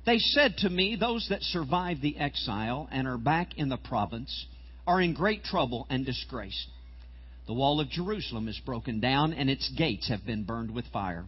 They 0.06 0.18
said 0.18 0.58
to 0.58 0.70
me, 0.70 0.96
Those 1.00 1.28
that 1.30 1.42
survived 1.42 2.02
the 2.02 2.18
exile 2.18 2.88
and 2.92 3.08
are 3.08 3.18
back 3.18 3.58
in 3.58 3.70
the 3.70 3.78
province 3.78 4.46
are 4.86 5.02
in 5.02 5.14
great 5.14 5.44
trouble 5.44 5.88
and 5.90 6.06
disgrace. 6.06 6.68
The 7.46 7.54
wall 7.54 7.80
of 7.80 7.90
Jerusalem 7.90 8.48
is 8.48 8.60
broken 8.66 9.00
down, 9.00 9.34
and 9.34 9.50
its 9.50 9.70
gates 9.70 10.08
have 10.10 10.26
been 10.26 10.44
burned 10.44 10.72
with 10.72 10.86
fire. 10.88 11.26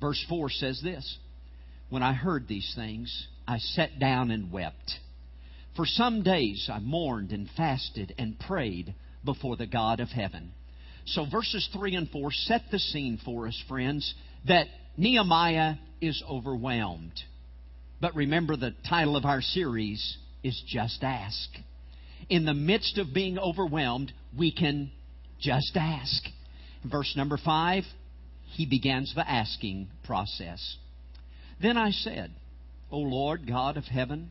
Verse 0.00 0.24
4 0.28 0.50
says 0.50 0.80
this 0.82 1.18
When 1.90 2.02
I 2.02 2.14
heard 2.14 2.48
these 2.48 2.72
things, 2.74 3.28
I 3.46 3.58
sat 3.58 3.98
down 3.98 4.30
and 4.30 4.50
wept. 4.50 4.98
For 5.76 5.86
some 5.86 6.22
days 6.22 6.68
I 6.72 6.78
mourned 6.78 7.32
and 7.32 7.48
fasted 7.56 8.14
and 8.18 8.38
prayed 8.38 8.94
before 9.24 9.56
the 9.56 9.66
God 9.66 10.00
of 10.00 10.08
heaven. 10.08 10.52
So 11.06 11.26
verses 11.30 11.68
3 11.72 11.96
and 11.96 12.10
4 12.10 12.32
set 12.32 12.62
the 12.70 12.78
scene 12.78 13.18
for 13.24 13.48
us, 13.48 13.62
friends, 13.68 14.14
that 14.46 14.68
Nehemiah 14.96 15.74
is 16.00 16.22
overwhelmed. 16.28 17.20
But 18.00 18.14
remember, 18.14 18.56
the 18.56 18.74
title 18.88 19.16
of 19.16 19.24
our 19.24 19.40
series 19.40 20.16
is 20.42 20.60
Just 20.66 21.02
Ask 21.02 21.50
in 22.32 22.46
the 22.46 22.54
midst 22.54 22.96
of 22.96 23.12
being 23.12 23.38
overwhelmed, 23.38 24.10
we 24.38 24.50
can 24.50 24.90
just 25.38 25.72
ask. 25.76 26.22
Verse 26.82 27.12
number 27.14 27.36
five, 27.36 27.84
he 28.46 28.64
begins 28.64 29.12
the 29.14 29.30
asking 29.30 29.88
process. 30.02 30.78
Then 31.60 31.76
I 31.76 31.90
said, 31.90 32.32
O 32.90 32.96
Lord 33.00 33.46
God 33.46 33.76
of 33.76 33.84
heaven, 33.84 34.30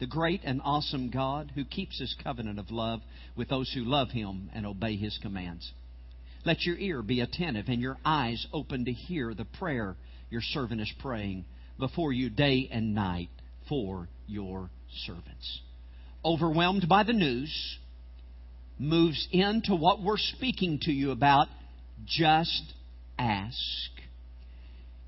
the 0.00 0.06
great 0.06 0.40
and 0.42 0.62
awesome 0.64 1.10
God 1.10 1.52
who 1.54 1.66
keeps 1.66 2.00
his 2.00 2.16
covenant 2.24 2.58
of 2.58 2.70
love 2.70 3.00
with 3.36 3.50
those 3.50 3.70
who 3.74 3.84
love 3.84 4.08
him 4.08 4.48
and 4.54 4.64
obey 4.64 4.96
his 4.96 5.18
commands. 5.20 5.70
Let 6.46 6.62
your 6.62 6.78
ear 6.78 7.02
be 7.02 7.20
attentive 7.20 7.66
and 7.68 7.82
your 7.82 7.98
eyes 8.06 8.46
open 8.54 8.86
to 8.86 8.92
hear 8.92 9.34
the 9.34 9.44
prayer 9.44 9.96
your 10.30 10.40
servant 10.40 10.80
is 10.80 10.92
praying 10.98 11.44
before 11.78 12.10
you 12.10 12.30
day 12.30 12.70
and 12.72 12.94
night 12.94 13.28
for 13.68 14.08
your 14.26 14.70
servants 15.04 15.60
overwhelmed 16.24 16.88
by 16.88 17.02
the 17.02 17.12
news, 17.12 17.78
moves 18.78 19.28
into 19.32 19.74
what 19.74 20.02
we're 20.02 20.18
speaking 20.18 20.78
to 20.82 20.92
you 20.92 21.10
about 21.10 21.48
just 22.06 22.62
ask. 23.18 23.56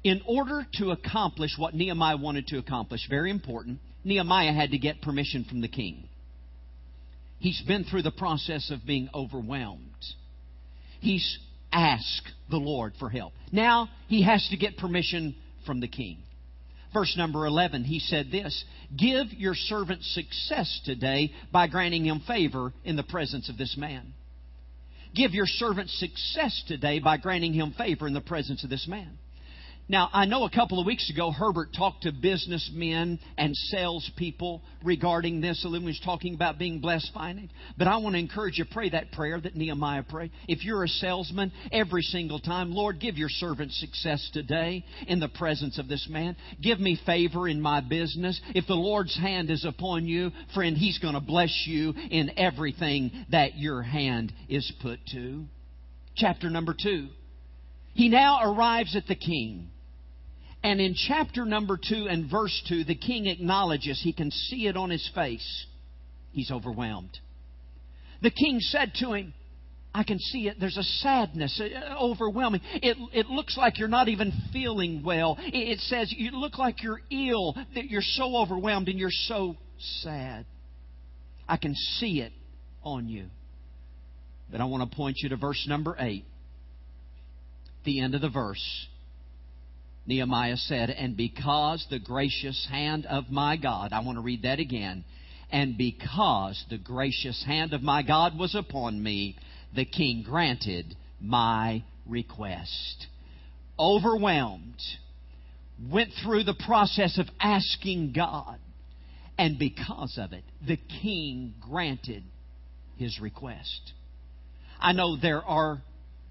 In 0.03 0.23
order 0.27 0.67
to 0.75 0.91
accomplish 0.91 1.53
what 1.59 1.75
Nehemiah 1.75 2.17
wanted 2.17 2.47
to 2.49 2.59
accomplish, 2.59 3.07
very 3.09 3.31
important, 3.31 3.79
Nehemiah 4.05 4.53
had 4.53 4.71
to 4.71 4.79
get 4.79 5.03
permission 5.03 5.45
from 5.45 5.61
the 5.61 5.69
king. 5.69 6.09
He's 7.39 7.63
been 7.67 7.85
through 7.85 8.03
the 8.03 8.11
process 8.11 8.71
of 8.71 8.87
being 8.87 9.09
overwhelmed. 9.15 9.83
He's 11.01 11.39
asked 11.73 12.31
the 12.51 12.57
Lord 12.57 12.95
for 12.99 13.09
help. 13.09 13.33
Now 13.53 13.89
he 14.09 14.23
has 14.23 14.47
to 14.51 14.57
get 14.57 14.77
permission 14.77 15.35
from 15.67 15.81
the 15.81 15.89
king. 15.89 16.19
Verse 16.93 17.15
number 17.17 17.47
11, 17.47 17.85
he 17.85 18.01
said 18.01 18.31
this 18.31 18.65
Give 18.97 19.33
your 19.33 19.55
servant 19.55 20.03
success 20.03 20.81
today 20.85 21.33
by 21.53 21.69
granting 21.69 22.05
him 22.05 22.21
favor 22.27 22.73
in 22.85 22.97
the 22.97 23.03
presence 23.03 23.49
of 23.49 23.57
this 23.57 23.77
man. 23.77 24.13
Give 25.15 25.33
your 25.33 25.47
servant 25.47 25.91
success 25.91 26.63
today 26.69 26.99
by 26.99 27.17
granting 27.17 27.53
him 27.53 27.73
favor 27.77 28.07
in 28.07 28.15
the 28.15 28.21
presence 28.21 28.65
of 28.65 28.71
this 28.71 28.87
man. 28.89 29.19
Now, 29.91 30.09
I 30.13 30.25
know 30.25 30.45
a 30.45 30.51
couple 30.51 30.79
of 30.79 30.87
weeks 30.87 31.11
ago 31.11 31.33
Herbert 31.33 31.71
talked 31.77 32.05
to 32.05 32.13
businessmen 32.13 33.19
and 33.37 33.57
salespeople 33.57 34.63
regarding 34.85 35.41
this. 35.41 35.67
He 35.69 35.79
was 35.85 36.01
talking 36.05 36.37
about 36.37 36.61
being 36.61 36.79
blessed 36.79 37.11
finding. 37.13 37.51
But 37.77 37.89
I 37.89 37.97
want 37.97 38.15
to 38.15 38.21
encourage 38.21 38.57
you, 38.57 38.67
pray 38.71 38.91
that 38.91 39.11
prayer 39.11 39.41
that 39.41 39.57
Nehemiah 39.57 40.05
prayed. 40.05 40.31
If 40.47 40.65
you're 40.65 40.85
a 40.85 40.89
salesman, 40.89 41.51
every 41.73 42.03
single 42.03 42.39
time, 42.39 42.71
Lord, 42.71 43.01
give 43.01 43.19
your 43.19 43.29
servant 43.29 43.73
success 43.73 44.31
today 44.33 44.85
in 45.09 45.19
the 45.19 45.27
presence 45.27 45.77
of 45.77 45.89
this 45.89 46.07
man. 46.09 46.37
Give 46.63 46.79
me 46.79 46.97
favor 47.05 47.49
in 47.49 47.61
my 47.61 47.81
business. 47.81 48.41
If 48.55 48.69
the 48.69 48.75
Lord's 48.75 49.19
hand 49.19 49.51
is 49.51 49.65
upon 49.65 50.07
you, 50.07 50.31
friend, 50.55 50.77
He's 50.77 51.01
going 51.01 51.15
to 51.15 51.21
bless 51.21 51.65
you 51.67 51.95
in 52.13 52.39
everything 52.39 53.27
that 53.33 53.59
your 53.59 53.83
hand 53.83 54.33
is 54.49 54.73
put 54.83 55.01
to. 55.15 55.47
Chapter 56.15 56.49
number 56.49 56.77
two. 56.81 57.09
He 57.95 58.09
now 58.09 58.53
arrives 58.55 58.95
at 58.95 59.09
the 59.09 59.17
king. 59.17 59.70
And 60.63 60.81
in 60.81 60.95
chapter 60.95 61.45
number 61.45 61.79
2 61.79 62.07
and 62.09 62.31
verse 62.31 62.63
2, 62.69 62.85
the 62.85 62.95
king 62.95 63.27
acknowledges, 63.27 64.01
he 64.03 64.13
can 64.13 64.31
see 64.31 64.67
it 64.67 64.77
on 64.77 64.91
his 64.91 65.09
face, 65.15 65.67
he's 66.33 66.51
overwhelmed. 66.51 67.19
The 68.23 68.31
king 68.31 68.61
said 68.61 68.93
to 68.97 69.15
him, 69.15 69.33
I 69.93 70.05
can 70.05 70.19
see 70.19 70.47
it. 70.47 70.57
There's 70.61 70.77
a 70.77 70.83
sadness, 70.83 71.61
uh, 71.61 71.95
overwhelming. 71.99 72.61
It, 72.75 72.97
it 73.13 73.27
looks 73.27 73.57
like 73.57 73.79
you're 73.79 73.89
not 73.89 74.09
even 74.09 74.33
feeling 74.53 75.03
well. 75.05 75.37
It 75.41 75.81
says 75.81 76.15
you 76.17 76.31
look 76.33 76.59
like 76.59 76.83
you're 76.83 77.01
ill, 77.11 77.57
that 77.75 77.87
you're 77.87 78.03
so 78.03 78.37
overwhelmed 78.37 78.89
and 78.89 78.99
you're 78.99 79.11
so 79.11 79.57
sad. 80.03 80.47
I 81.49 81.57
can 81.57 81.75
see 81.75 82.21
it 82.21 82.33
on 82.85 83.09
you. 83.09 83.27
But 84.53 84.61
I 84.61 84.65
want 84.65 84.89
to 84.89 84.97
point 84.97 85.17
you 85.21 85.31
to 85.31 85.37
verse 85.37 85.67
number 85.69 85.97
8. 85.99 86.25
The 87.85 88.01
end 88.01 88.15
of 88.15 88.21
the 88.21 88.29
verse. 88.29 88.87
Nehemiah 90.11 90.57
said, 90.57 90.91
And 90.91 91.17
because 91.17 91.87
the 91.89 92.01
gracious 92.01 92.67
hand 92.69 93.07
of 93.07 93.31
my 93.31 93.57
God, 93.57 93.93
I 93.93 94.01
want 94.01 94.19
to 94.19 94.23
read 94.23 94.43
that 94.43 94.59
again, 94.59 95.05
and 95.53 95.79
because 95.79 96.63
the 96.69 96.79
gracious 96.79 97.43
hand 97.47 97.73
of 97.73 97.81
my 97.81 98.03
God 98.03 98.37
was 98.37 98.57
upon 98.57 99.01
me, 99.01 99.37
the 99.75 99.85
king 99.85 100.25
granted 100.27 100.97
my 101.21 101.85
request. 102.07 103.07
Overwhelmed, 103.79 104.83
went 105.89 106.11
through 106.25 106.43
the 106.43 106.59
process 106.67 107.17
of 107.17 107.27
asking 107.41 108.13
God, 108.13 108.59
and 109.39 109.61
because 109.61 110.19
of 110.21 110.33
it, 110.33 110.45
the 110.67 110.79
king 111.01 111.55
granted 111.61 112.25
his 112.97 113.21
request. 113.21 113.93
I 114.81 114.93
know 114.93 115.17
there 115.17 115.43
are 115.45 115.83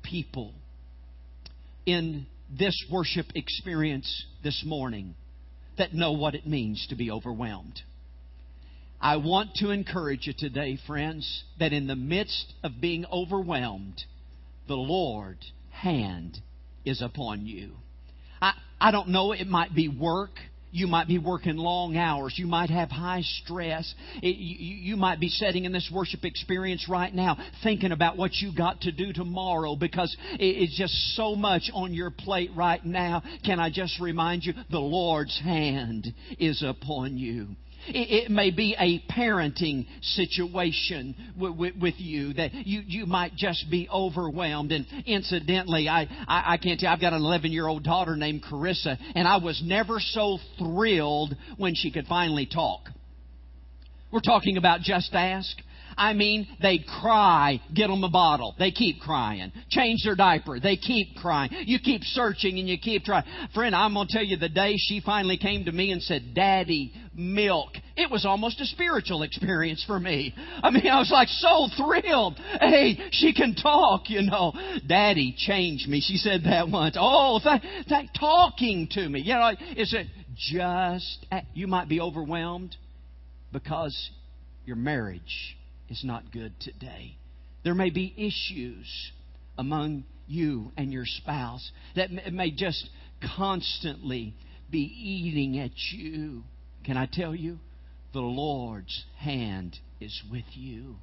people 0.03 0.53
in 1.85 2.25
this 2.57 2.75
worship 2.91 3.27
experience 3.35 4.25
this 4.43 4.63
morning 4.65 5.15
that 5.77 5.93
know 5.93 6.13
what 6.13 6.35
it 6.35 6.47
means 6.47 6.85
to 6.89 6.95
be 6.95 7.11
overwhelmed. 7.11 7.81
I 9.01 9.17
want 9.17 9.55
to 9.55 9.69
encourage 9.69 10.27
you 10.27 10.33
today, 10.37 10.77
friends, 10.85 11.43
that 11.59 11.71
in 11.71 11.87
the 11.87 11.95
midst 11.95 12.53
of 12.63 12.81
being 12.81 13.05
overwhelmed, 13.11 14.01
the 14.67 14.75
Lord's 14.75 15.51
hand 15.71 16.39
is 16.83 17.01
upon 17.01 17.45
you. 17.45 17.71
I, 18.41 18.53
I 18.79 18.91
don't 18.91 19.09
know, 19.09 19.31
it 19.31 19.47
might 19.47 19.73
be 19.73 19.87
work. 19.87 20.31
You 20.71 20.87
might 20.87 21.07
be 21.07 21.17
working 21.17 21.57
long 21.57 21.97
hours. 21.97 22.33
You 22.37 22.47
might 22.47 22.69
have 22.69 22.89
high 22.89 23.21
stress. 23.21 23.93
It, 24.21 24.35
you, 24.35 24.75
you 24.91 24.95
might 24.97 25.19
be 25.19 25.29
sitting 25.29 25.65
in 25.65 25.71
this 25.71 25.89
worship 25.93 26.23
experience 26.23 26.87
right 26.89 27.13
now 27.13 27.37
thinking 27.63 27.91
about 27.91 28.17
what 28.17 28.35
you 28.35 28.55
got 28.55 28.81
to 28.81 28.91
do 28.91 29.11
tomorrow 29.13 29.75
because 29.75 30.15
it, 30.33 30.43
it's 30.43 30.77
just 30.77 30.93
so 31.15 31.35
much 31.35 31.69
on 31.73 31.93
your 31.93 32.11
plate 32.11 32.51
right 32.55 32.83
now. 32.85 33.23
Can 33.45 33.59
I 33.59 33.69
just 33.69 33.99
remind 33.99 34.43
you, 34.43 34.53
the 34.69 34.79
Lord's 34.79 35.39
hand 35.39 36.07
is 36.37 36.63
upon 36.63 37.17
you. 37.17 37.47
It 37.91 38.31
may 38.31 38.51
be 38.51 38.75
a 38.77 38.99
parenting 39.11 39.87
situation 40.01 41.15
with 41.37 41.95
you 41.97 42.33
that 42.33 42.53
you, 42.53 42.81
you 42.85 43.05
might 43.05 43.35
just 43.35 43.69
be 43.69 43.89
overwhelmed. 43.89 44.71
And 44.71 44.85
incidentally, 45.05 45.89
I, 45.89 46.07
I, 46.27 46.53
I 46.53 46.57
can't 46.57 46.79
tell, 46.79 46.89
you, 46.89 46.93
I've 46.93 47.01
got 47.01 47.13
an 47.13 47.21
11 47.21 47.51
year 47.51 47.67
old 47.67 47.83
daughter 47.83 48.15
named 48.15 48.43
Carissa, 48.43 48.97
and 49.15 49.27
I 49.27 49.37
was 49.37 49.61
never 49.63 49.99
so 49.99 50.37
thrilled 50.57 51.35
when 51.57 51.75
she 51.75 51.91
could 51.91 52.05
finally 52.07 52.45
talk. 52.45 52.89
We're 54.11 54.21
talking 54.21 54.57
about 54.57 54.81
Just 54.81 55.13
Ask. 55.13 55.55
I 55.99 56.13
mean, 56.13 56.47
they'd 56.61 56.85
cry, 57.01 57.59
get 57.75 57.87
them 57.87 58.05
a 58.05 58.09
bottle. 58.09 58.55
They 58.57 58.71
keep 58.71 59.01
crying. 59.01 59.51
Change 59.69 60.03
their 60.05 60.15
diaper. 60.15 60.57
They 60.57 60.77
keep 60.77 61.17
crying. 61.17 61.51
You 61.65 61.77
keep 61.79 62.03
searching 62.03 62.57
and 62.57 62.69
you 62.69 62.77
keep 62.79 63.03
trying. 63.03 63.25
Friend, 63.53 63.75
I'm 63.75 63.93
going 63.93 64.07
to 64.07 64.13
tell 64.13 64.23
you 64.23 64.37
the 64.37 64.47
day 64.47 64.75
she 64.77 65.01
finally 65.05 65.37
came 65.37 65.65
to 65.65 65.73
me 65.73 65.91
and 65.91 66.01
said, 66.01 66.33
Daddy, 66.33 66.93
milk. 67.13 67.71
It 67.97 68.09
was 68.09 68.25
almost 68.25 68.61
a 68.61 68.65
spiritual 68.65 69.23
experience 69.23 69.83
for 69.85 69.99
me. 69.99 70.33
I 70.63 70.69
mean, 70.69 70.87
I 70.87 70.99
was 70.99 71.11
like 71.11 71.27
so 71.27 71.67
thrilled. 71.75 72.39
Hey, 72.61 72.97
she 73.11 73.33
can 73.33 73.53
talk, 73.55 74.09
you 74.09 74.21
know. 74.21 74.53
Daddy 74.87 75.35
changed 75.37 75.89
me. 75.89 75.99
She 75.99 76.15
said 76.15 76.45
that 76.45 76.69
once. 76.69 76.95
Oh, 76.97 77.41
that, 77.43 78.07
talking 78.17 78.87
to 78.91 79.09
me. 79.09 79.19
You 79.19 79.33
know, 79.33 79.51
it's 79.59 79.93
it 79.93 80.07
just, 80.37 81.25
you 81.53 81.67
might 81.67 81.89
be 81.89 81.99
overwhelmed 81.99 82.77
because 83.51 84.11
your 84.65 84.77
marriage 84.77 85.57
is 85.89 86.03
not 86.03 86.31
good 86.31 86.53
today. 86.59 87.15
There 87.63 87.75
may 87.75 87.89
be 87.89 88.13
issues 88.17 89.11
among 89.57 90.05
you 90.27 90.71
and 90.77 90.93
your 90.93 91.05
spouse 91.05 91.71
that 91.95 92.11
may 92.31 92.51
just 92.51 92.89
constantly 93.35 94.35
be 94.69 94.79
eating 94.79 95.59
at 95.59 95.71
you. 95.91 96.43
Can 96.85 96.95
I 96.97 97.07
tell 97.11 97.35
you? 97.35 97.59
The 98.13 98.19
Lord's 98.21 99.05
hand 99.17 99.77
is 99.99 100.21
with 100.31 100.45
you. 100.53 100.95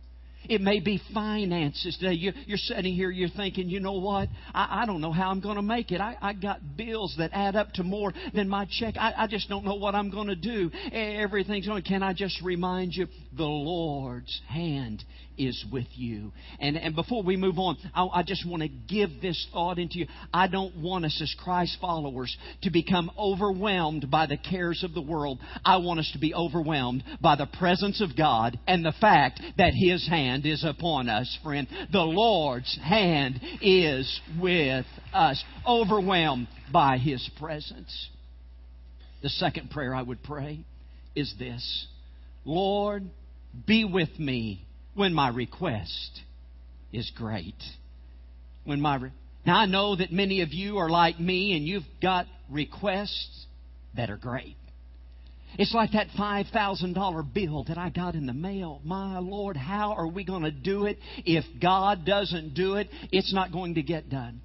It 0.48 0.60
may 0.60 0.80
be 0.80 1.00
finances 1.12 1.96
today. 1.98 2.14
You're, 2.14 2.34
you're 2.46 2.58
sitting 2.58 2.94
here, 2.94 3.10
you're 3.10 3.28
thinking, 3.28 3.68
you 3.68 3.80
know 3.80 3.94
what? 3.94 4.28
I, 4.54 4.82
I 4.82 4.86
don't 4.86 5.00
know 5.00 5.12
how 5.12 5.30
I'm 5.30 5.40
going 5.40 5.56
to 5.56 5.62
make 5.62 5.92
it. 5.92 6.00
I, 6.00 6.16
I 6.20 6.32
got 6.32 6.60
bills 6.76 7.14
that 7.18 7.30
add 7.32 7.56
up 7.56 7.72
to 7.74 7.82
more 7.82 8.12
than 8.34 8.48
my 8.48 8.66
check. 8.78 8.94
I, 8.98 9.12
I 9.16 9.26
just 9.26 9.48
don't 9.48 9.64
know 9.64 9.74
what 9.74 9.94
I'm 9.94 10.10
going 10.10 10.28
to 10.28 10.36
do. 10.36 10.70
Everything's 10.92 11.66
going. 11.66 11.82
Can 11.82 12.02
I 12.02 12.12
just 12.12 12.40
remind 12.42 12.94
you, 12.94 13.06
the 13.36 13.44
Lord's 13.44 14.40
hand 14.48 15.04
is 15.38 15.64
with 15.70 15.86
you. 15.94 16.32
And, 16.60 16.76
and 16.76 16.94
before 16.94 17.22
we 17.22 17.36
move 17.36 17.58
on, 17.58 17.76
I, 17.94 18.06
I 18.06 18.22
just 18.22 18.46
want 18.48 18.62
to 18.62 18.68
give 18.68 19.20
this 19.20 19.46
thought 19.52 19.78
into 19.78 19.98
you. 19.98 20.06
I 20.32 20.48
don't 20.48 20.76
want 20.76 21.04
us 21.04 21.18
as 21.22 21.34
Christ 21.42 21.78
followers 21.80 22.36
to 22.62 22.70
become 22.70 23.10
overwhelmed 23.18 24.10
by 24.10 24.26
the 24.26 24.36
cares 24.36 24.82
of 24.84 24.94
the 24.94 25.00
world. 25.00 25.38
I 25.64 25.78
want 25.78 26.00
us 26.00 26.10
to 26.12 26.18
be 26.18 26.34
overwhelmed 26.34 27.04
by 27.20 27.36
the 27.36 27.46
presence 27.58 28.00
of 28.00 28.16
God 28.16 28.58
and 28.66 28.84
the 28.84 28.94
fact 29.00 29.40
that 29.58 29.72
His 29.74 30.06
hand 30.08 30.46
is 30.46 30.64
upon 30.64 31.08
us, 31.08 31.38
friend. 31.42 31.66
The 31.92 32.00
Lord's 32.00 32.78
hand 32.82 33.40
is 33.60 34.20
with 34.40 34.86
us, 35.12 35.42
overwhelmed 35.66 36.48
by 36.72 36.98
His 36.98 37.28
presence. 37.38 38.08
The 39.22 39.28
second 39.30 39.70
prayer 39.70 39.94
I 39.94 40.02
would 40.02 40.22
pray 40.22 40.60
is 41.14 41.34
this 41.38 41.86
Lord, 42.44 43.04
be 43.66 43.84
with 43.84 44.18
me 44.18 44.66
when 44.96 45.14
my 45.14 45.28
request 45.28 46.22
is 46.92 47.10
great. 47.14 47.54
When 48.64 48.80
my 48.80 48.96
re- 48.96 49.12
now 49.44 49.58
I 49.58 49.66
know 49.66 49.94
that 49.94 50.10
many 50.10 50.40
of 50.40 50.52
you 50.52 50.78
are 50.78 50.90
like 50.90 51.20
me 51.20 51.56
and 51.56 51.64
you've 51.64 51.84
got 52.02 52.26
requests 52.50 53.46
that 53.94 54.10
are 54.10 54.16
great. 54.16 54.56
It's 55.58 55.72
like 55.72 55.92
that 55.92 56.08
$5,000 56.18 57.34
bill 57.34 57.64
that 57.64 57.78
I 57.78 57.90
got 57.90 58.14
in 58.14 58.26
the 58.26 58.34
mail. 58.34 58.80
My 58.84 59.18
Lord, 59.18 59.56
how 59.56 59.92
are 59.92 60.08
we 60.08 60.24
going 60.24 60.42
to 60.42 60.50
do 60.50 60.86
it? 60.86 60.98
If 61.24 61.44
God 61.62 62.04
doesn't 62.04 62.54
do 62.54 62.74
it, 62.74 62.88
it's 63.12 63.32
not 63.32 63.52
going 63.52 63.74
to 63.76 63.82
get 63.82 64.10
done. 64.10 64.40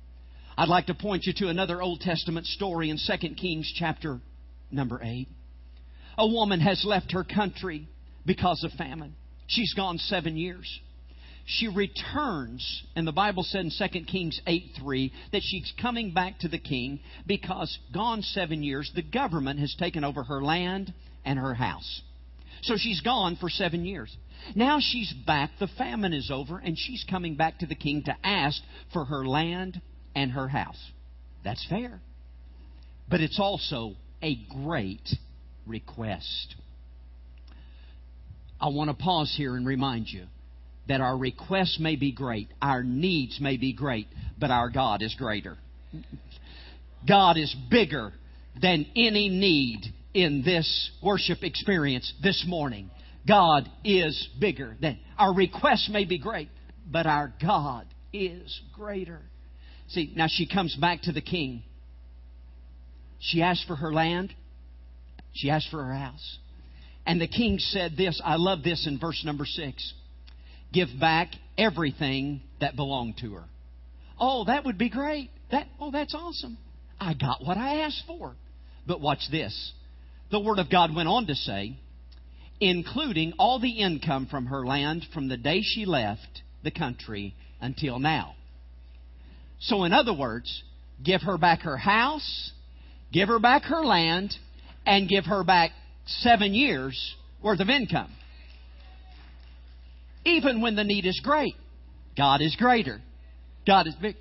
I'd 0.57 0.69
like 0.69 0.85
to 0.87 0.93
point 0.93 1.25
you 1.25 1.33
to 1.37 1.47
another 1.47 1.81
Old 1.81 2.01
Testament 2.01 2.45
story 2.45 2.89
in 2.89 2.97
2 2.97 3.35
Kings 3.35 3.71
chapter 3.75 4.19
number 4.69 5.01
8. 5.01 5.27
A 6.17 6.27
woman 6.27 6.59
has 6.59 6.83
left 6.85 7.13
her 7.13 7.23
country 7.23 7.87
because 8.25 8.63
of 8.63 8.71
famine. 8.73 9.15
She's 9.51 9.73
gone 9.73 9.97
seven 9.97 10.37
years. 10.37 10.79
She 11.45 11.67
returns, 11.67 12.83
and 12.95 13.05
the 13.05 13.11
Bible 13.11 13.43
said 13.43 13.65
in 13.65 13.71
2 13.71 14.05
Kings 14.05 14.39
8 14.47 14.63
3 14.79 15.13
that 15.33 15.41
she's 15.43 15.73
coming 15.81 16.13
back 16.13 16.39
to 16.39 16.47
the 16.47 16.57
king 16.57 17.01
because, 17.27 17.77
gone 17.93 18.21
seven 18.21 18.63
years, 18.63 18.89
the 18.95 19.01
government 19.01 19.59
has 19.59 19.75
taken 19.77 20.05
over 20.05 20.23
her 20.23 20.41
land 20.41 20.93
and 21.25 21.37
her 21.37 21.53
house. 21.53 22.01
So 22.61 22.75
she's 22.77 23.01
gone 23.01 23.35
for 23.35 23.49
seven 23.49 23.83
years. 23.83 24.15
Now 24.55 24.79
she's 24.79 25.13
back, 25.27 25.51
the 25.59 25.67
famine 25.77 26.13
is 26.13 26.31
over, 26.31 26.57
and 26.57 26.77
she's 26.77 27.03
coming 27.09 27.35
back 27.35 27.59
to 27.59 27.65
the 27.65 27.75
king 27.75 28.03
to 28.03 28.15
ask 28.23 28.61
for 28.93 29.03
her 29.03 29.25
land 29.25 29.81
and 30.15 30.31
her 30.31 30.47
house. 30.47 30.79
That's 31.43 31.65
fair. 31.67 31.99
But 33.09 33.19
it's 33.19 33.39
also 33.39 33.95
a 34.23 34.37
great 34.63 35.09
request. 35.65 36.55
I 38.61 38.69
want 38.69 38.91
to 38.91 38.93
pause 38.93 39.33
here 39.35 39.55
and 39.55 39.65
remind 39.65 40.07
you 40.07 40.25
that 40.87 41.01
our 41.01 41.17
requests 41.17 41.79
may 41.79 41.95
be 41.95 42.11
great, 42.11 42.47
our 42.61 42.83
needs 42.83 43.39
may 43.41 43.57
be 43.57 43.73
great, 43.73 44.07
but 44.39 44.51
our 44.51 44.69
God 44.69 45.01
is 45.01 45.15
greater. 45.15 45.57
God 47.07 47.37
is 47.37 47.53
bigger 47.71 48.13
than 48.61 48.85
any 48.95 49.29
need 49.29 49.81
in 50.13 50.43
this 50.43 50.91
worship 51.01 51.39
experience 51.41 52.13
this 52.21 52.45
morning. 52.47 52.91
God 53.27 53.67
is 53.83 54.29
bigger 54.39 54.75
than 54.79 54.99
our 55.17 55.33
requests 55.33 55.89
may 55.91 56.05
be 56.05 56.19
great, 56.19 56.49
but 56.89 57.07
our 57.07 57.33
God 57.41 57.87
is 58.13 58.61
greater. 58.75 59.21
See, 59.89 60.13
now 60.15 60.27
she 60.29 60.47
comes 60.47 60.75
back 60.75 61.01
to 61.03 61.11
the 61.11 61.21
king. 61.21 61.63
She 63.19 63.41
asked 63.41 63.65
for 63.67 63.75
her 63.75 63.93
land. 63.93 64.33
She 65.33 65.49
asked 65.49 65.69
for 65.71 65.83
her 65.83 65.93
house. 65.93 66.37
And 67.05 67.19
the 67.19 67.27
king 67.27 67.57
said 67.59 67.93
this, 67.97 68.21
I 68.23 68.35
love 68.35 68.63
this 68.63 68.85
in 68.87 68.99
verse 68.99 69.21
number 69.25 69.45
six. 69.45 69.93
Give 70.71 70.87
back 70.99 71.29
everything 71.57 72.41
that 72.59 72.75
belonged 72.75 73.17
to 73.21 73.33
her. 73.33 73.43
Oh, 74.19 74.45
that 74.45 74.65
would 74.65 74.77
be 74.77 74.89
great. 74.89 75.29
That, 75.51 75.67
oh, 75.79 75.91
that's 75.91 76.13
awesome. 76.15 76.57
I 76.99 77.13
got 77.15 77.43
what 77.43 77.57
I 77.57 77.81
asked 77.81 78.03
for. 78.05 78.35
But 78.87 79.01
watch 79.01 79.21
this. 79.31 79.73
The 80.29 80.39
Word 80.39 80.59
of 80.59 80.69
God 80.69 80.95
went 80.95 81.09
on 81.09 81.25
to 81.27 81.35
say, 81.35 81.75
including 82.59 83.33
all 83.37 83.59
the 83.59 83.79
income 83.79 84.27
from 84.29 84.45
her 84.45 84.65
land 84.65 85.05
from 85.13 85.27
the 85.27 85.37
day 85.37 85.61
she 85.63 85.85
left 85.85 86.41
the 86.63 86.71
country 86.71 87.35
until 87.59 87.99
now. 87.99 88.35
So, 89.59 89.83
in 89.83 89.93
other 89.93 90.13
words, 90.13 90.63
give 91.03 91.21
her 91.23 91.37
back 91.37 91.61
her 91.61 91.77
house, 91.77 92.51
give 93.11 93.27
her 93.27 93.39
back 93.39 93.63
her 93.63 93.83
land, 93.83 94.33
and 94.85 95.09
give 95.09 95.25
her 95.25 95.43
back 95.43 95.71
seven 96.05 96.53
years 96.53 97.15
worth 97.41 97.59
of 97.59 97.69
income. 97.69 98.11
Even 100.25 100.61
when 100.61 100.75
the 100.75 100.83
need 100.83 101.05
is 101.05 101.19
great, 101.23 101.55
God 102.17 102.41
is 102.41 102.55
greater. 102.55 103.01
God 103.65 103.87
is 103.87 103.95
big. 103.95 104.15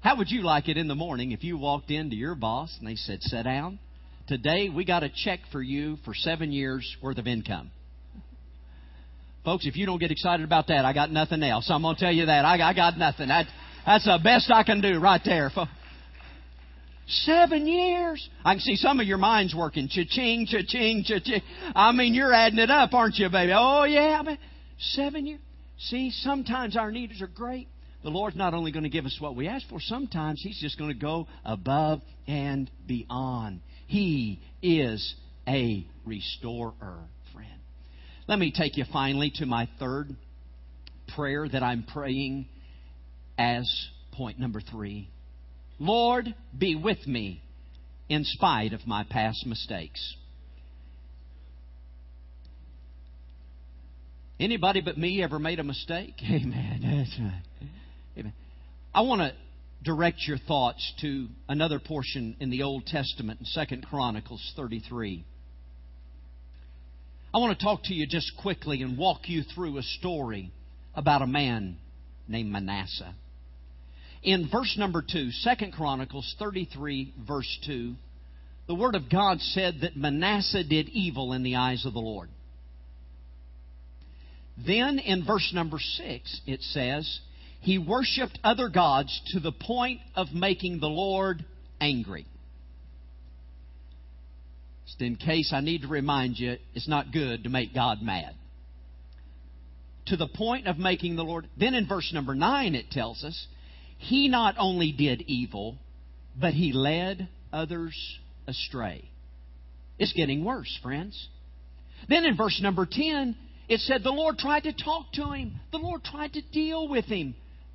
How 0.00 0.16
would 0.16 0.30
you 0.30 0.42
like 0.42 0.68
it 0.68 0.76
in 0.76 0.88
the 0.88 0.94
morning 0.94 1.32
if 1.32 1.44
you 1.44 1.56
walked 1.56 1.90
into 1.90 2.16
your 2.16 2.34
boss 2.34 2.74
and 2.78 2.88
they 2.88 2.96
said, 2.96 3.22
Sit 3.22 3.44
down? 3.44 3.78
Today 4.26 4.68
we 4.68 4.84
got 4.84 5.02
a 5.02 5.10
check 5.14 5.40
for 5.50 5.62
you 5.62 5.96
for 6.04 6.14
seven 6.14 6.52
years 6.52 6.96
worth 7.02 7.18
of 7.18 7.26
income. 7.26 7.70
Folks, 9.44 9.66
if 9.66 9.76
you 9.76 9.86
don't 9.86 9.98
get 9.98 10.10
excited 10.10 10.44
about 10.44 10.68
that, 10.68 10.84
I 10.84 10.92
got 10.92 11.10
nothing 11.10 11.42
else. 11.42 11.68
I'm 11.68 11.82
going 11.82 11.96
to 11.96 12.00
tell 12.00 12.12
you 12.12 12.26
that. 12.26 12.44
I, 12.44 12.74
got 12.74 12.96
nothing. 12.96 13.28
That, 13.28 13.46
that's 13.84 14.04
the 14.04 14.18
best 14.22 14.50
I 14.50 14.62
can 14.62 14.80
do 14.80 15.00
right 15.00 15.20
there. 15.24 15.50
Seven 17.06 17.66
years. 17.66 18.28
I 18.44 18.54
can 18.54 18.60
see 18.60 18.76
some 18.76 19.00
of 19.00 19.06
your 19.06 19.18
minds 19.18 19.54
working. 19.54 19.88
Cha-ching, 19.88 20.46
cha-ching, 20.46 21.04
cha-ching. 21.04 21.42
I 21.74 21.92
mean, 21.92 22.14
you're 22.14 22.32
adding 22.32 22.58
it 22.58 22.70
up, 22.70 22.94
aren't 22.94 23.16
you, 23.16 23.28
baby? 23.28 23.52
Oh, 23.54 23.84
yeah. 23.84 24.22
But 24.24 24.38
seven 24.78 25.26
years. 25.26 25.40
See, 25.78 26.10
sometimes 26.10 26.76
our 26.76 26.92
needs 26.92 27.20
are 27.20 27.26
great. 27.26 27.68
The 28.04 28.10
Lord's 28.10 28.36
not 28.36 28.54
only 28.54 28.72
going 28.72 28.84
to 28.84 28.88
give 28.88 29.04
us 29.04 29.16
what 29.20 29.36
we 29.36 29.48
ask 29.48 29.68
for, 29.68 29.80
sometimes 29.80 30.40
He's 30.42 30.60
just 30.60 30.78
going 30.78 30.92
to 30.92 30.98
go 30.98 31.26
above 31.44 32.00
and 32.26 32.70
beyond. 32.86 33.60
He 33.86 34.40
is 34.62 35.14
a 35.46 35.86
restorer. 36.04 36.72
Friend. 37.32 37.60
Let 38.28 38.38
me 38.38 38.52
take 38.56 38.76
you 38.76 38.84
finally 38.92 39.32
to 39.36 39.46
my 39.46 39.68
third 39.78 40.16
prayer 41.14 41.48
that 41.48 41.62
I'm 41.62 41.84
praying 41.84 42.46
as 43.38 43.68
point 44.12 44.38
number 44.38 44.60
three. 44.60 45.08
Lord, 45.78 46.34
be 46.56 46.74
with 46.74 47.06
me 47.06 47.42
in 48.08 48.24
spite 48.24 48.72
of 48.72 48.86
my 48.86 49.04
past 49.04 49.46
mistakes. 49.46 50.16
Anybody 54.38 54.80
but 54.80 54.98
me 54.98 55.22
ever 55.22 55.38
made 55.38 55.60
a 55.60 55.64
mistake? 55.64 56.14
Amen. 56.22 56.80
That's 56.82 57.18
right. 57.20 57.68
Amen. 58.18 58.32
I 58.94 59.02
want 59.02 59.20
to 59.20 59.32
direct 59.84 60.18
your 60.26 60.38
thoughts 60.38 60.92
to 61.00 61.28
another 61.48 61.78
portion 61.78 62.36
in 62.40 62.50
the 62.50 62.62
Old 62.62 62.86
Testament 62.86 63.40
in 63.40 63.46
Second 63.46 63.86
Chronicles 63.86 64.52
33. 64.56 65.24
I 67.34 67.38
want 67.38 67.58
to 67.58 67.64
talk 67.64 67.84
to 67.84 67.94
you 67.94 68.06
just 68.06 68.32
quickly 68.40 68.82
and 68.82 68.98
walk 68.98 69.20
you 69.28 69.42
through 69.54 69.78
a 69.78 69.82
story 69.82 70.52
about 70.94 71.22
a 71.22 71.26
man 71.26 71.78
named 72.28 72.50
Manasseh. 72.50 73.14
In 74.22 74.48
verse 74.50 74.76
number 74.78 75.02
2, 75.02 75.30
2 75.44 75.70
Chronicles 75.72 76.34
33, 76.38 77.14
verse 77.26 77.58
2, 77.66 77.94
the 78.68 78.74
Word 78.74 78.94
of 78.94 79.10
God 79.10 79.40
said 79.40 79.80
that 79.82 79.96
Manasseh 79.96 80.62
did 80.62 80.88
evil 80.88 81.32
in 81.32 81.42
the 81.42 81.56
eyes 81.56 81.84
of 81.84 81.92
the 81.92 81.98
Lord. 81.98 82.28
Then 84.64 84.98
in 84.98 85.24
verse 85.24 85.50
number 85.52 85.78
6, 85.78 86.40
it 86.46 86.62
says, 86.62 87.20
he 87.60 87.78
worshiped 87.78 88.38
other 88.44 88.68
gods 88.68 89.20
to 89.32 89.40
the 89.40 89.52
point 89.52 90.00
of 90.14 90.32
making 90.32 90.78
the 90.78 90.88
Lord 90.88 91.44
angry. 91.80 92.26
Just 94.86 95.00
in 95.00 95.16
case 95.16 95.52
I 95.52 95.60
need 95.60 95.82
to 95.82 95.88
remind 95.88 96.38
you, 96.38 96.56
it's 96.74 96.88
not 96.88 97.12
good 97.12 97.44
to 97.44 97.50
make 97.50 97.74
God 97.74 98.02
mad. 98.02 98.34
To 100.06 100.16
the 100.16 100.26
point 100.26 100.66
of 100.66 100.76
making 100.76 101.16
the 101.16 101.22
Lord. 101.22 101.48
Then 101.58 101.74
in 101.74 101.88
verse 101.88 102.12
number 102.12 102.34
9, 102.34 102.74
it 102.74 102.90
tells 102.90 103.24
us, 103.24 103.46
He 104.02 104.28
not 104.28 104.56
only 104.58 104.92
did 104.92 105.22
evil, 105.22 105.78
but 106.38 106.54
He 106.54 106.72
led 106.72 107.28
others 107.52 107.96
astray. 108.46 109.08
It's 109.98 110.12
getting 110.12 110.44
worse, 110.44 110.78
friends. 110.82 111.28
Then 112.08 112.24
in 112.24 112.36
verse 112.36 112.60
number 112.60 112.86
10, 112.90 113.36
it 113.68 113.80
said 113.80 114.02
the 114.02 114.10
Lord 114.10 114.38
tried 114.38 114.64
to 114.64 114.72
talk 114.72 115.12
to 115.12 115.30
him. 115.30 115.60
The 115.70 115.78
Lord 115.78 116.02
tried 116.02 116.32
to 116.32 116.42
deal 116.42 116.88
with 116.88 117.04
him. 117.04 117.34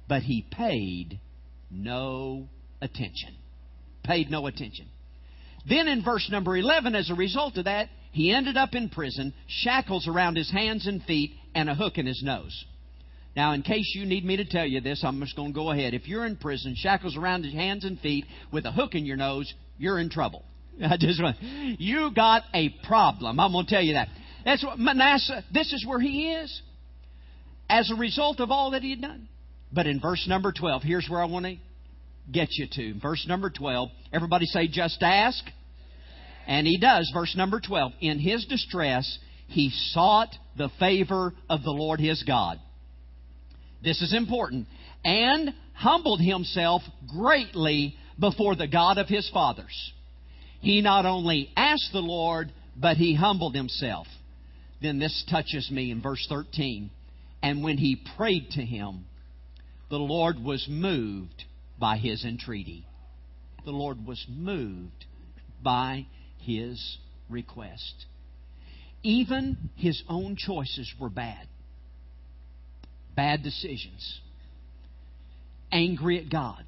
But 0.10 0.24
he 0.24 0.46
paid 0.52 1.20
no 1.72 2.50
attention. 2.82 3.36
Paid 4.04 4.30
no 4.30 4.48
attention. 4.48 4.88
Then 5.68 5.88
in 5.88 6.04
verse 6.04 6.30
number 6.30 6.58
11, 6.58 6.96
as 6.96 7.10
a 7.10 7.16
result 7.16 7.58
of 7.58 7.66
that, 7.66 7.90
he 8.12 8.34
ended 8.34 8.58
up 8.58 8.74
in 8.74 8.90
prison, 8.90 9.34
shackles 9.48 10.08
around 10.08 10.36
his 10.36 10.52
hands 10.52 10.88
and 10.88 11.04
feet, 11.04 11.32
and 11.56 11.70
a 11.70 11.76
hook 11.76 11.98
in 11.98 12.06
his 12.06 12.22
nose. 12.24 12.66
Now, 13.38 13.54
in 13.54 13.62
case 13.62 13.92
you 13.94 14.04
need 14.08 14.26
me 14.26 14.38
to 14.38 14.46
tell 14.46 14.66
you 14.66 14.82
this, 14.82 15.04
I'm 15.04 15.20
just 15.20 15.36
going 15.36 15.50
to 15.50 15.54
go 15.54 15.70
ahead. 15.70 15.94
If 15.94 16.08
you're 16.08 16.26
in 16.26 16.38
prison, 16.38 16.74
shackles 16.76 17.16
around 17.16 17.46
your 17.46 17.54
hands 17.54 17.86
and 17.86 18.00
feet, 18.00 18.26
with 18.52 18.66
a 18.66 18.72
hook 18.72 18.96
in 18.96 19.06
your 19.06 19.16
nose, 19.16 19.54
you're 19.78 20.00
in 20.00 20.10
trouble. 20.10 20.44
I 20.84 20.98
just 20.98 21.22
want, 21.22 21.38
you 21.40 22.10
got 22.16 22.42
a 22.56 22.74
problem. 22.88 23.40
I'm 23.40 23.52
going 23.52 23.68
to 23.68 23.72
tell 23.72 23.84
you 23.84 23.94
that. 23.94 24.08
That's 24.44 24.66
what 24.66 24.80
Manasseh, 24.80 25.44
this 25.54 25.72
is 25.72 25.86
where 25.86 26.00
he 26.00 26.32
is. 26.32 26.62
As 27.70 27.92
a 27.92 27.96
result 27.96 28.40
of 28.40 28.50
all 28.50 28.72
that 28.72 28.82
he 28.82 28.90
had 28.90 29.02
done. 29.02 29.30
But 29.72 29.86
in 29.86 30.00
verse 30.00 30.26
number 30.28 30.52
12, 30.52 30.82
here's 30.82 31.08
where 31.08 31.22
I 31.22 31.26
want 31.26 31.46
to 31.46 31.58
get 32.32 32.48
you 32.54 32.66
to. 32.72 33.00
Verse 33.00 33.24
number 33.28 33.52
12, 33.52 33.90
everybody 34.14 34.48
say, 34.48 34.68
just 34.68 35.04
ask. 35.04 35.44
And 36.48 36.66
he 36.66 36.80
does, 36.80 37.12
verse 37.14 37.36
number 37.38 37.62
12. 37.62 37.92
In 38.02 38.18
his 38.18 38.46
distress, 38.46 39.20
he 39.46 39.70
sought 39.92 40.30
the 40.58 40.70
favor 40.80 41.36
of 41.48 41.62
the 41.62 41.70
Lord 41.70 42.00
his 42.00 42.24
God. 42.24 42.60
This 43.88 44.02
is 44.02 44.14
important. 44.14 44.68
And 45.06 45.54
humbled 45.74 46.20
himself 46.20 46.82
greatly 47.08 47.96
before 48.20 48.54
the 48.54 48.68
God 48.68 48.98
of 48.98 49.08
his 49.08 49.30
fathers. 49.30 49.94
He 50.60 50.82
not 50.82 51.06
only 51.06 51.50
asked 51.56 51.92
the 51.94 52.02
Lord, 52.02 52.52
but 52.76 52.98
he 52.98 53.16
humbled 53.16 53.56
himself. 53.56 54.06
Then 54.82 55.00
this 55.00 55.24
touches 55.32 55.72
me 55.72 55.90
in 55.92 56.02
verse 56.02 56.26
13. 56.28 56.90
And 57.42 57.64
when 57.64 57.78
he 57.78 58.04
prayed 58.18 58.50
to 58.52 58.62
him, 58.62 59.06
the 59.90 60.00
Lord 60.00 60.38
was 60.44 60.68
moved 60.70 61.46
by 61.80 61.96
his 61.96 62.26
entreaty. 62.26 62.86
The 63.64 63.72
Lord 63.72 64.06
was 64.06 64.26
moved 64.28 65.06
by 65.64 66.08
his 66.40 66.98
request. 67.30 68.06
Even 69.02 69.70
his 69.78 70.04
own 70.10 70.36
choices 70.36 70.94
were 71.00 71.10
bad. 71.10 71.48
Bad 73.18 73.44
decisions. 73.44 74.22
Angry 75.72 76.20
at 76.20 76.30
God. 76.30 76.64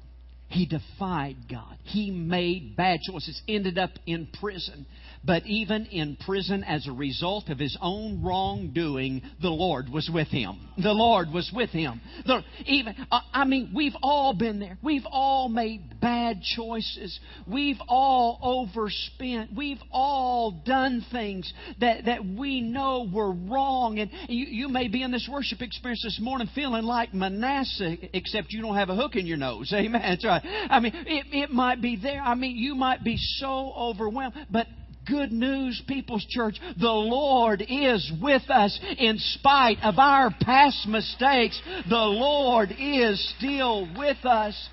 He 0.50 0.66
defied 0.66 1.36
God. 1.48 1.78
He 1.84 2.10
made 2.10 2.76
bad 2.76 3.00
choices, 3.02 3.40
ended 3.46 3.78
up 3.78 3.90
in 4.04 4.28
prison. 4.40 4.84
But 5.22 5.46
even 5.46 5.86
in 5.86 6.16
prison, 6.16 6.64
as 6.64 6.88
a 6.88 6.92
result 6.92 7.50
of 7.50 7.58
his 7.58 7.76
own 7.80 8.22
wrongdoing, 8.22 9.22
the 9.42 9.50
Lord 9.50 9.90
was 9.90 10.10
with 10.12 10.28
him. 10.28 10.58
The 10.78 10.92
Lord 10.92 11.30
was 11.30 11.50
with 11.54 11.70
him. 11.70 12.00
The, 12.26 12.42
even, 12.64 12.96
I 13.32 13.44
mean, 13.44 13.72
we've 13.74 13.94
all 14.02 14.32
been 14.32 14.58
there. 14.58 14.78
We've 14.82 15.06
all 15.06 15.50
made 15.50 16.00
bad 16.00 16.40
choices. 16.42 17.20
We've 17.46 17.80
all 17.86 18.38
overspent. 18.42 19.50
We've 19.54 19.80
all 19.92 20.62
done 20.64 21.04
things 21.12 21.52
that, 21.80 22.06
that 22.06 22.24
we 22.24 22.62
know 22.62 23.08
were 23.12 23.32
wrong. 23.32 23.98
And 23.98 24.10
you, 24.26 24.46
you 24.46 24.68
may 24.68 24.88
be 24.88 25.02
in 25.02 25.12
this 25.12 25.28
worship 25.30 25.60
experience 25.60 26.02
this 26.02 26.18
morning 26.20 26.48
feeling 26.54 26.84
like 26.84 27.12
Manasseh, 27.12 27.96
except 28.14 28.52
you 28.52 28.62
don't 28.62 28.76
have 28.76 28.88
a 28.88 28.96
hook 28.96 29.16
in 29.16 29.26
your 29.26 29.36
nose. 29.36 29.70
Amen. 29.76 30.00
That's 30.00 30.24
right. 30.24 30.39
I 30.70 30.80
mean, 30.80 30.92
it, 30.94 31.26
it 31.32 31.50
might 31.50 31.80
be 31.80 31.96
there. 31.96 32.20
I 32.20 32.34
mean, 32.34 32.56
you 32.56 32.74
might 32.74 33.04
be 33.04 33.16
so 33.16 33.72
overwhelmed. 33.76 34.34
But 34.50 34.66
good 35.06 35.32
news, 35.32 35.82
People's 35.86 36.24
Church. 36.28 36.56
The 36.78 36.88
Lord 36.88 37.64
is 37.68 38.12
with 38.22 38.48
us 38.48 38.78
in 38.98 39.18
spite 39.18 39.78
of 39.82 39.98
our 39.98 40.30
past 40.40 40.86
mistakes. 40.86 41.60
The 41.88 41.96
Lord 41.96 42.70
is 42.78 43.34
still 43.38 43.88
with 43.96 44.24
us. 44.24 44.68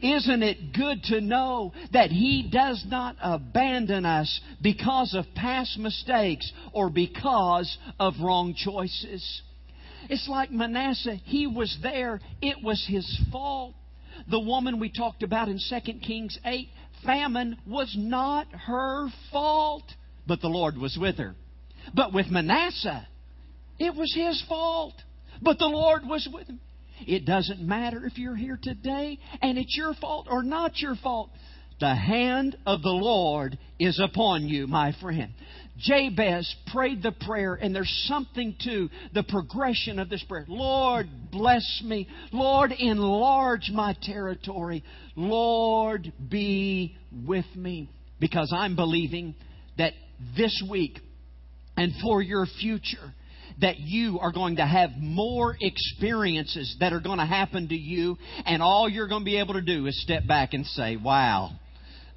Isn't 0.00 0.42
it 0.42 0.72
good 0.74 1.02
to 1.04 1.20
know 1.20 1.72
that 1.92 2.10
He 2.10 2.48
does 2.52 2.84
not 2.86 3.16
abandon 3.22 4.04
us 4.04 4.40
because 4.60 5.14
of 5.14 5.24
past 5.34 5.78
mistakes 5.78 6.50
or 6.72 6.90
because 6.90 7.78
of 7.98 8.14
wrong 8.20 8.54
choices? 8.56 9.42
It's 10.08 10.28
like 10.28 10.50
Manasseh. 10.50 11.16
He 11.24 11.46
was 11.46 11.78
there. 11.82 12.20
It 12.42 12.62
was 12.62 12.84
his 12.86 13.20
fault. 13.32 13.74
The 14.30 14.40
woman 14.40 14.80
we 14.80 14.90
talked 14.90 15.22
about 15.22 15.48
in 15.48 15.58
2 15.58 15.92
Kings 16.00 16.38
8, 16.44 16.68
famine 17.04 17.58
was 17.66 17.94
not 17.96 18.46
her 18.52 19.08
fault, 19.32 19.84
but 20.26 20.40
the 20.40 20.48
Lord 20.48 20.76
was 20.78 20.96
with 21.00 21.18
her. 21.18 21.34
But 21.94 22.12
with 22.12 22.30
Manasseh, 22.30 23.06
it 23.78 23.94
was 23.94 24.14
his 24.14 24.42
fault, 24.48 24.94
but 25.42 25.58
the 25.58 25.66
Lord 25.66 26.06
was 26.06 26.28
with 26.32 26.46
him. 26.46 26.60
It 27.06 27.26
doesn't 27.26 27.60
matter 27.60 28.06
if 28.06 28.18
you're 28.18 28.36
here 28.36 28.58
today 28.62 29.18
and 29.42 29.58
it's 29.58 29.76
your 29.76 29.94
fault 29.94 30.28
or 30.30 30.42
not 30.42 30.78
your 30.78 30.94
fault. 30.96 31.30
The 31.80 31.94
hand 31.94 32.56
of 32.66 32.82
the 32.82 32.90
Lord 32.90 33.58
is 33.80 33.98
upon 33.98 34.48
you, 34.48 34.66
my 34.68 34.92
friend. 35.00 35.34
Jabez 35.78 36.54
prayed 36.72 37.02
the 37.02 37.12
prayer, 37.12 37.54
and 37.54 37.74
there's 37.74 38.04
something 38.06 38.54
to 38.64 38.88
the 39.12 39.24
progression 39.24 39.98
of 39.98 40.08
this 40.08 40.22
prayer. 40.24 40.44
Lord, 40.48 41.08
bless 41.32 41.82
me. 41.84 42.08
Lord, 42.32 42.72
enlarge 42.72 43.70
my 43.72 43.96
territory. 44.00 44.84
Lord, 45.16 46.12
be 46.28 46.96
with 47.26 47.46
me. 47.56 47.90
Because 48.20 48.52
I'm 48.56 48.76
believing 48.76 49.34
that 49.76 49.92
this 50.36 50.62
week 50.70 51.00
and 51.76 51.92
for 52.02 52.22
your 52.22 52.46
future, 52.60 53.12
that 53.60 53.78
you 53.80 54.18
are 54.20 54.32
going 54.32 54.56
to 54.56 54.66
have 54.66 54.90
more 54.98 55.56
experiences 55.60 56.76
that 56.80 56.92
are 56.92 57.00
going 57.00 57.18
to 57.18 57.26
happen 57.26 57.68
to 57.68 57.74
you, 57.74 58.16
and 58.46 58.62
all 58.62 58.88
you're 58.88 59.08
going 59.08 59.22
to 59.22 59.24
be 59.24 59.38
able 59.38 59.54
to 59.54 59.62
do 59.62 59.86
is 59.86 60.00
step 60.02 60.26
back 60.26 60.54
and 60.54 60.64
say, 60.66 60.96
Wow, 60.96 61.50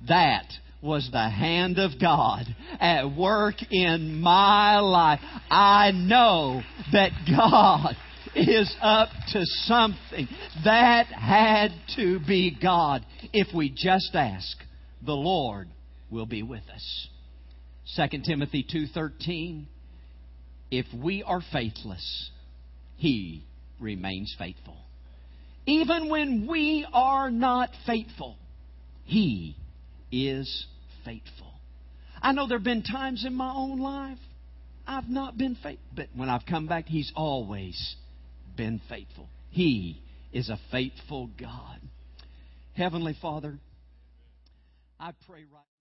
that 0.07 0.45
was 0.81 1.09
the 1.11 1.29
hand 1.29 1.79
of 1.79 1.99
God 1.99 2.45
at 2.79 3.15
work 3.15 3.55
in 3.71 4.21
my 4.21 4.79
life. 4.79 5.19
I 5.49 5.91
know 5.91 6.61
that 6.91 7.11
God 7.27 7.95
is 8.35 8.73
up 8.81 9.09
to 9.33 9.41
something. 9.43 10.27
That 10.63 11.07
had 11.07 11.69
to 11.95 12.19
be 12.19 12.55
God. 12.61 13.05
If 13.33 13.55
we 13.55 13.69
just 13.69 14.11
ask, 14.13 14.57
the 15.05 15.13
Lord 15.13 15.67
will 16.11 16.25
be 16.25 16.43
with 16.43 16.63
us. 16.73 17.07
2 17.95 18.21
Timothy 18.23 18.63
2:13 18.63 19.65
If 20.69 20.85
we 20.93 21.23
are 21.23 21.41
faithless, 21.51 22.29
he 22.97 23.43
remains 23.79 24.35
faithful. 24.37 24.77
Even 25.65 26.09
when 26.09 26.47
we 26.47 26.85
are 26.93 27.31
not 27.31 27.71
faithful, 27.85 28.37
he 29.05 29.55
is 30.11 30.65
faithful. 31.05 31.53
I 32.21 32.31
know 32.31 32.47
there 32.47 32.57
have 32.57 32.65
been 32.65 32.83
times 32.83 33.25
in 33.25 33.33
my 33.33 33.53
own 33.53 33.79
life 33.79 34.17
I've 34.87 35.09
not 35.09 35.37
been 35.37 35.55
faithful, 35.55 35.85
but 35.93 36.07
when 36.15 36.29
I've 36.29 36.45
come 36.45 36.65
back, 36.65 36.85
He's 36.85 37.11
always 37.15 37.95
been 38.55 38.79
faithful. 38.87 39.27
He 39.49 40.01
is 40.31 40.49
a 40.49 40.57
faithful 40.71 41.29
God. 41.39 41.81
Heavenly 42.73 43.15
Father, 43.21 43.59
I 44.99 45.11
pray 45.27 45.43
right 45.53 45.76